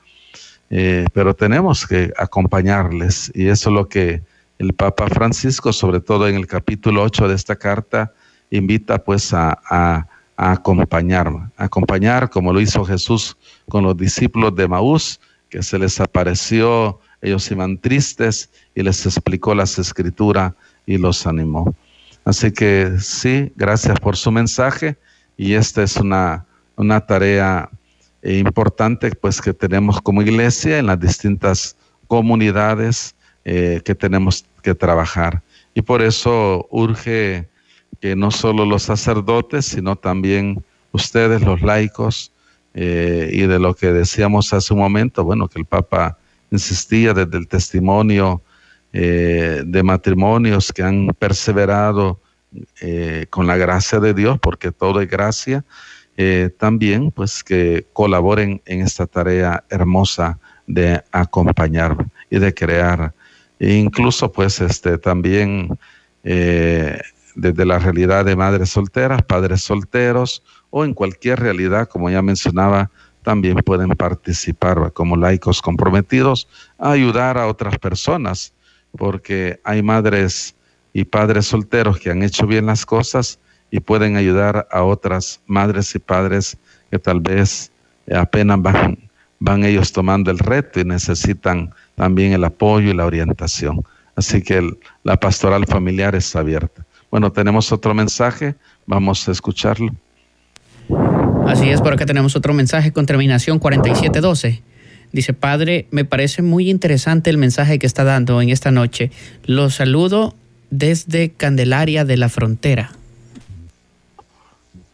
eh, 0.70 1.06
pero 1.12 1.34
tenemos 1.34 1.86
que 1.86 2.12
acompañarles 2.16 3.32
y 3.34 3.48
eso 3.48 3.70
es 3.70 3.74
lo 3.74 3.88
que 3.88 4.22
el 4.58 4.72
Papa 4.72 5.08
Francisco, 5.08 5.72
sobre 5.72 6.00
todo 6.00 6.28
en 6.28 6.36
el 6.36 6.46
capítulo 6.46 7.02
8 7.02 7.28
de 7.28 7.34
esta 7.34 7.56
carta, 7.56 8.12
invita 8.50 9.02
pues 9.02 9.32
a, 9.32 10.06
acompañar, 10.38 11.32
acompañar 11.56 12.28
como 12.28 12.52
lo 12.52 12.60
hizo 12.60 12.84
Jesús 12.84 13.36
con 13.68 13.84
los 13.84 13.96
discípulos 13.96 14.54
de 14.54 14.68
Maús, 14.68 15.18
que 15.48 15.62
se 15.62 15.78
les 15.78 15.98
apareció, 16.00 17.00
ellos 17.22 17.50
iban 17.50 17.78
tristes 17.78 18.50
y 18.74 18.82
les 18.82 19.04
explicó 19.06 19.54
las 19.54 19.78
escrituras 19.78 20.52
y 20.84 20.98
los 20.98 21.26
animó. 21.26 21.74
Así 22.24 22.52
que 22.52 22.96
sí, 22.98 23.52
gracias 23.56 23.98
por 24.00 24.16
su 24.16 24.30
mensaje 24.30 24.98
y 25.36 25.54
esta 25.54 25.82
es 25.82 25.96
una, 25.96 26.44
una 26.76 27.00
tarea 27.00 27.70
importante 28.22 29.10
pues 29.12 29.40
que 29.40 29.54
tenemos 29.54 30.00
como 30.02 30.22
iglesia 30.22 30.78
en 30.78 30.86
las 30.86 31.00
distintas 31.00 31.76
comunidades 32.08 33.15
eh, 33.48 33.80
que 33.84 33.94
tenemos 33.94 34.44
que 34.60 34.74
trabajar. 34.74 35.40
Y 35.72 35.82
por 35.82 36.02
eso 36.02 36.66
urge 36.68 37.48
que 38.00 38.16
no 38.16 38.32
solo 38.32 38.66
los 38.66 38.82
sacerdotes, 38.82 39.66
sino 39.66 39.94
también 39.94 40.64
ustedes, 40.90 41.42
los 41.42 41.62
laicos, 41.62 42.32
eh, 42.74 43.30
y 43.32 43.42
de 43.42 43.60
lo 43.60 43.72
que 43.76 43.92
decíamos 43.92 44.52
hace 44.52 44.74
un 44.74 44.80
momento, 44.80 45.22
bueno, 45.22 45.46
que 45.46 45.60
el 45.60 45.64
Papa 45.64 46.18
insistía 46.50 47.14
desde 47.14 47.38
el 47.38 47.46
testimonio 47.46 48.42
eh, 48.92 49.62
de 49.64 49.82
matrimonios 49.84 50.72
que 50.72 50.82
han 50.82 51.06
perseverado 51.16 52.18
con 53.30 53.46
la 53.46 53.56
gracia 53.56 54.00
de 54.00 54.12
Dios, 54.12 54.40
porque 54.40 54.72
todo 54.72 55.00
es 55.00 55.08
gracia, 55.08 55.64
también 56.58 57.12
pues 57.12 57.44
que 57.44 57.86
colaboren 57.92 58.60
en 58.64 58.80
esta 58.80 59.06
tarea 59.06 59.62
hermosa 59.68 60.38
de 60.66 61.00
acompañar 61.12 61.96
y 62.28 62.40
de 62.40 62.52
crear. 62.52 63.14
E 63.58 63.74
incluso 63.74 64.30
pues 64.30 64.60
este 64.60 64.98
también 64.98 65.78
eh, 66.24 67.00
desde 67.34 67.64
la 67.64 67.78
realidad 67.78 68.24
de 68.24 68.36
madres 68.36 68.70
solteras, 68.70 69.22
padres 69.22 69.62
solteros 69.62 70.42
o 70.70 70.84
en 70.84 70.94
cualquier 70.94 71.40
realidad, 71.40 71.88
como 71.88 72.10
ya 72.10 72.22
mencionaba, 72.22 72.90
también 73.22 73.56
pueden 73.56 73.90
participar 73.90 74.92
como 74.92 75.16
laicos 75.16 75.60
comprometidos 75.60 76.48
a 76.78 76.92
ayudar 76.92 77.38
a 77.38 77.46
otras 77.46 77.78
personas, 77.78 78.52
porque 78.96 79.60
hay 79.64 79.82
madres 79.82 80.54
y 80.92 81.04
padres 81.04 81.46
solteros 81.46 81.98
que 81.98 82.10
han 82.10 82.22
hecho 82.22 82.46
bien 82.46 82.66
las 82.66 82.86
cosas 82.86 83.38
y 83.70 83.80
pueden 83.80 84.16
ayudar 84.16 84.68
a 84.70 84.82
otras 84.82 85.40
madres 85.46 85.94
y 85.94 85.98
padres 85.98 86.56
que 86.90 86.98
tal 86.98 87.20
vez 87.20 87.72
apenas 88.08 88.62
van 88.62 89.06
van 89.38 89.64
ellos 89.64 89.92
tomando 89.92 90.30
el 90.30 90.38
reto 90.38 90.80
y 90.80 90.84
necesitan 90.84 91.74
también 91.96 92.32
el 92.32 92.44
apoyo 92.44 92.90
y 92.90 92.94
la 92.94 93.06
orientación. 93.06 93.84
Así 94.14 94.42
que 94.42 94.70
la 95.02 95.18
pastoral 95.18 95.66
familiar 95.66 96.14
está 96.14 96.38
abierta. 96.38 96.86
Bueno, 97.10 97.32
tenemos 97.32 97.72
otro 97.72 97.94
mensaje, 97.94 98.54
vamos 98.86 99.28
a 99.28 99.32
escucharlo. 99.32 99.94
Así 101.46 101.68
es, 101.68 101.80
por 101.80 101.92
acá 101.92 102.06
tenemos 102.06 102.36
otro 102.36 102.54
mensaje 102.54 102.92
con 102.92 103.06
terminación 103.06 103.58
4712. 103.58 104.62
Dice, 105.12 105.32
Padre, 105.32 105.86
me 105.90 106.04
parece 106.04 106.42
muy 106.42 106.68
interesante 106.70 107.30
el 107.30 107.38
mensaje 107.38 107.78
que 107.78 107.86
está 107.86 108.04
dando 108.04 108.40
en 108.42 108.50
esta 108.50 108.70
noche. 108.70 109.10
Los 109.44 109.76
saludo 109.76 110.34
desde 110.70 111.30
Candelaria 111.30 112.04
de 112.04 112.16
la 112.16 112.28
Frontera. 112.28 112.92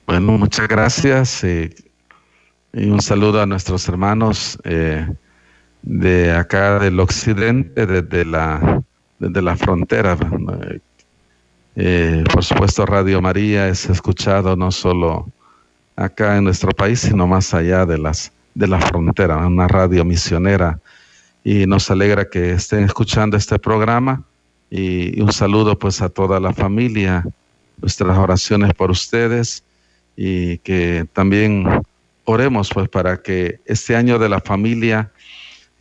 Bueno, 0.07 0.33
muchas 0.39 0.69
gracias. 0.69 1.43
Eh, 1.45 1.75
y 2.73 2.87
un 2.87 3.01
saludo 3.01 3.41
a 3.41 3.47
nuestros 3.47 3.89
hermanos 3.89 4.59
eh, 4.65 5.07
de 5.83 6.33
acá 6.33 6.79
del 6.79 7.01
occidente, 7.01 7.87
desde 7.87 8.25
la, 8.25 8.83
desde 9.19 9.43
la 9.43 9.57
frontera. 9.57 10.17
Eh, 11.75 12.25
por 12.33 12.45
supuesto, 12.45 12.87
Radio 12.87 13.21
María 13.21 13.69
es 13.69 13.89
escuchado 13.89 14.57
no 14.57 14.71
solo 14.71 15.29
acá 15.97 16.37
en 16.37 16.45
nuestro 16.45 16.71
país, 16.71 17.01
sino 17.01 17.27
más 17.27 17.53
allá 17.55 17.85
de, 17.87 17.99
las, 17.99 18.33
de 18.55 18.69
la 18.69 18.81
frontera, 18.81 19.37
una 19.39 19.69
radio 19.69 20.05
misionera. 20.05 20.79
Y 21.45 21.67
nos 21.67 21.91
alegra 21.91 22.29
que 22.29 22.53
estén 22.53 22.85
escuchando 22.85 23.37
este 23.37 23.59
programa. 23.59 24.23
Y, 24.71 25.19
y 25.19 25.21
un 25.21 25.33
saludo 25.33 25.79
pues 25.79 26.01
a 26.01 26.09
toda 26.09 26.39
la 26.41 26.53
familia, 26.53 27.27
nuestras 27.81 28.17
oraciones 28.17 28.73
por 28.75 28.91
ustedes 28.91 29.65
y 30.17 30.59
que 30.59 31.07
también 31.13 31.67
oremos 32.25 32.71
pues 32.73 32.89
para 32.89 33.21
que 33.21 33.59
este 33.67 33.97
año 33.97 34.19
de 34.19 34.29
la 34.29 34.41
familia 34.41 35.11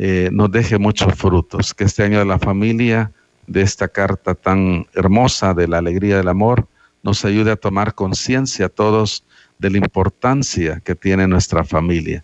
eh, 0.03 0.29
nos 0.31 0.51
deje 0.51 0.79
muchos 0.79 1.13
frutos, 1.13 1.75
que 1.75 1.83
este 1.83 2.01
año 2.01 2.17
de 2.17 2.25
la 2.25 2.39
familia, 2.39 3.11
de 3.45 3.61
esta 3.61 3.87
carta 3.87 4.33
tan 4.33 4.87
hermosa 4.95 5.53
de 5.53 5.67
la 5.67 5.77
alegría 5.77 6.17
del 6.17 6.27
amor, 6.27 6.67
nos 7.03 7.23
ayude 7.23 7.51
a 7.51 7.55
tomar 7.55 7.93
conciencia 7.93 8.65
a 8.65 8.69
todos 8.69 9.23
de 9.59 9.69
la 9.69 9.77
importancia 9.77 10.81
que 10.83 10.95
tiene 10.95 11.27
nuestra 11.27 11.63
familia, 11.63 12.23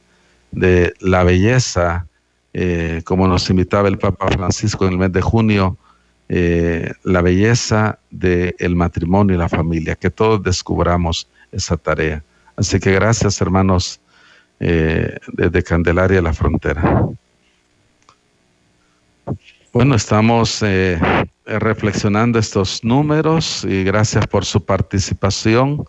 de 0.51 0.91
la 1.01 1.23
belleza, 1.23 2.07
eh, 2.51 3.03
como 3.05 3.27
nos 3.27 3.47
invitaba 3.51 3.89
el 3.89 3.99
Papa 3.99 4.27
Francisco 4.29 4.87
en 4.87 4.93
el 4.93 4.97
mes 4.97 5.11
de 5.11 5.21
junio, 5.21 5.77
eh, 6.29 6.91
la 7.03 7.21
belleza 7.21 7.99
del 8.09 8.75
matrimonio 8.75 9.35
y 9.35 9.37
la 9.37 9.49
familia, 9.49 9.93
que 9.93 10.09
todos 10.09 10.41
descubramos 10.41 11.27
esa 11.51 11.77
tarea. 11.77 12.23
Así 12.55 12.79
que 12.79 12.91
gracias 12.93 13.39
hermanos 13.39 14.01
eh, 14.59 15.15
desde 15.31 15.61
Candelaria 15.61 16.17
a 16.17 16.23
la 16.23 16.33
frontera. 16.33 17.07
Bueno, 19.77 19.93
estamos 19.93 20.63
eh, 20.63 20.99
reflexionando 21.45 22.39
estos 22.39 22.83
números 22.83 23.63
y 23.63 23.83
gracias 23.83 24.25
por 24.25 24.43
su 24.43 24.65
participación 24.65 25.85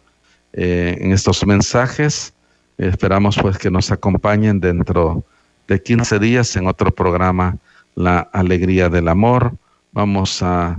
eh, 0.52 0.98
en 1.00 1.12
estos 1.12 1.46
mensajes. 1.46 2.34
Esperamos 2.76 3.38
pues 3.40 3.56
que 3.56 3.70
nos 3.70 3.90
acompañen 3.90 4.60
dentro 4.60 5.24
de 5.68 5.82
15 5.82 6.18
días 6.18 6.54
en 6.56 6.66
otro 6.66 6.90
programa, 6.90 7.56
La 7.94 8.18
Alegría 8.34 8.90
del 8.90 9.08
Amor. 9.08 9.54
Vamos 9.92 10.42
a 10.42 10.78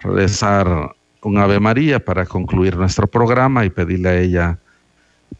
rezar 0.00 0.94
un 1.22 1.38
Ave 1.38 1.58
María 1.58 2.04
para 2.04 2.26
concluir 2.26 2.76
nuestro 2.76 3.06
programa 3.06 3.64
y 3.64 3.70
pedirle 3.70 4.08
a 4.10 4.20
ella 4.20 4.58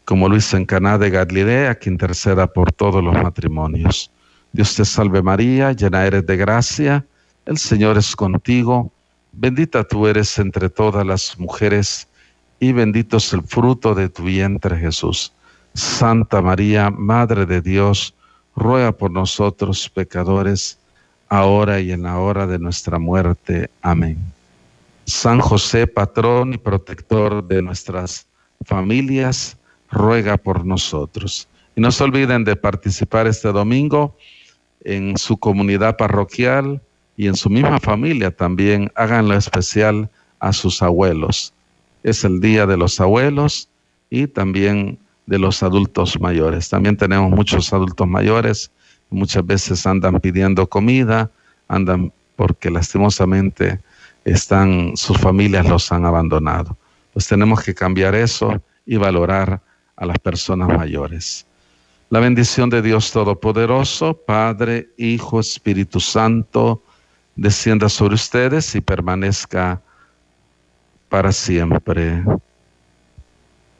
como 0.05 0.29
lo 0.29 0.35
hizo 0.35 0.57
en 0.57 0.65
Caná 0.65 0.97
de 0.97 1.11
Galilea, 1.11 1.75
que 1.75 1.91
interceda 1.91 2.47
por 2.47 2.71
todos 2.71 3.03
los 3.03 3.13
matrimonios. 3.13 4.09
Dios 4.53 4.75
te 4.75 4.85
salve 4.85 5.23
María, 5.23 5.71
llena 5.71 6.05
eres 6.05 6.27
de 6.27 6.37
gracia, 6.37 7.03
el 7.47 7.57
Señor 7.57 7.97
es 7.97 8.15
contigo, 8.15 8.91
bendita 9.31 9.83
tú 9.83 10.05
eres 10.05 10.37
entre 10.37 10.69
todas 10.69 11.03
las 11.03 11.39
mujeres, 11.39 12.07
y 12.59 12.71
bendito 12.71 13.17
es 13.17 13.33
el 13.33 13.41
fruto 13.41 13.95
de 13.95 14.09
tu 14.09 14.23
vientre 14.23 14.77
Jesús. 14.77 15.33
Santa 15.73 16.39
María, 16.39 16.91
Madre 16.91 17.47
de 17.47 17.61
Dios, 17.61 18.13
ruega 18.55 18.91
por 18.91 19.09
nosotros 19.09 19.89
pecadores, 19.89 20.77
ahora 21.29 21.79
y 21.79 21.91
en 21.91 22.03
la 22.03 22.19
hora 22.19 22.45
de 22.45 22.59
nuestra 22.59 22.99
muerte. 22.99 23.71
Amén. 23.81 24.19
San 25.05 25.39
José, 25.39 25.87
patrón 25.87 26.53
y 26.53 26.57
protector 26.59 27.43
de 27.43 27.63
nuestras 27.63 28.27
familias, 28.65 29.57
ruega 29.89 30.37
por 30.37 30.63
nosotros. 30.63 31.47
Y 31.75 31.81
no 31.81 31.91
se 31.91 32.03
olviden 32.03 32.43
de 32.43 32.55
participar 32.55 33.25
este 33.25 33.51
domingo 33.51 34.15
en 34.83 35.17
su 35.17 35.37
comunidad 35.37 35.97
parroquial 35.97 36.81
y 37.17 37.27
en 37.27 37.35
su 37.35 37.49
misma 37.49 37.79
familia 37.79 38.31
también. 38.31 38.91
Háganlo 38.95 39.35
especial 39.35 40.09
a 40.39 40.53
sus 40.53 40.81
abuelos. 40.81 41.53
Es 42.03 42.23
el 42.23 42.41
día 42.41 42.65
de 42.65 42.77
los 42.77 42.99
abuelos 42.99 43.69
y 44.09 44.27
también 44.27 44.99
de 45.25 45.39
los 45.39 45.63
adultos 45.63 46.19
mayores. 46.19 46.69
También 46.69 46.97
tenemos 46.97 47.31
muchos 47.31 47.71
adultos 47.71 48.07
mayores, 48.07 48.71
muchas 49.09 49.45
veces 49.45 49.85
andan 49.87 50.19
pidiendo 50.19 50.67
comida, 50.67 51.31
andan 51.67 52.11
porque 52.35 52.69
lastimosamente 52.69 53.79
están, 54.25 54.95
sus 54.95 55.17
familias 55.17 55.67
los 55.67 55.91
han 55.91 56.05
abandonado. 56.05 56.77
Pues 57.13 57.27
tenemos 57.27 57.63
que 57.63 57.73
cambiar 57.73 58.15
eso 58.15 58.61
y 58.85 58.97
valorar 58.97 59.61
a 59.95 60.05
las 60.05 60.19
personas 60.19 60.69
mayores. 60.69 61.45
La 62.13 62.19
bendición 62.19 62.69
de 62.69 62.83
Dios 62.83 63.11
Todopoderoso, 63.11 64.13
Padre, 64.13 64.89
Hijo, 64.99 65.39
Espíritu 65.39 65.99
Santo, 65.99 66.83
descienda 67.35 67.89
sobre 67.89 68.13
ustedes 68.13 68.75
y 68.75 68.81
permanezca 68.81 69.81
para 71.09 71.31
siempre. 71.31 72.23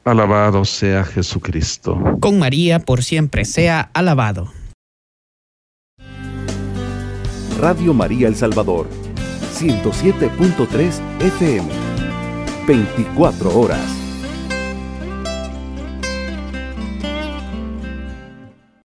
Alabado 0.04 0.64
sea 0.64 1.04
Jesucristo. 1.04 1.96
Con 2.18 2.40
María 2.40 2.80
por 2.80 3.04
siempre 3.04 3.44
sea 3.44 3.92
alabado. 3.94 4.52
Radio 7.60 7.94
María 7.94 8.26
El 8.26 8.34
Salvador, 8.34 8.88
107.3 9.52 11.00
FM, 11.20 11.68
24 12.66 13.56
horas. 13.56 14.03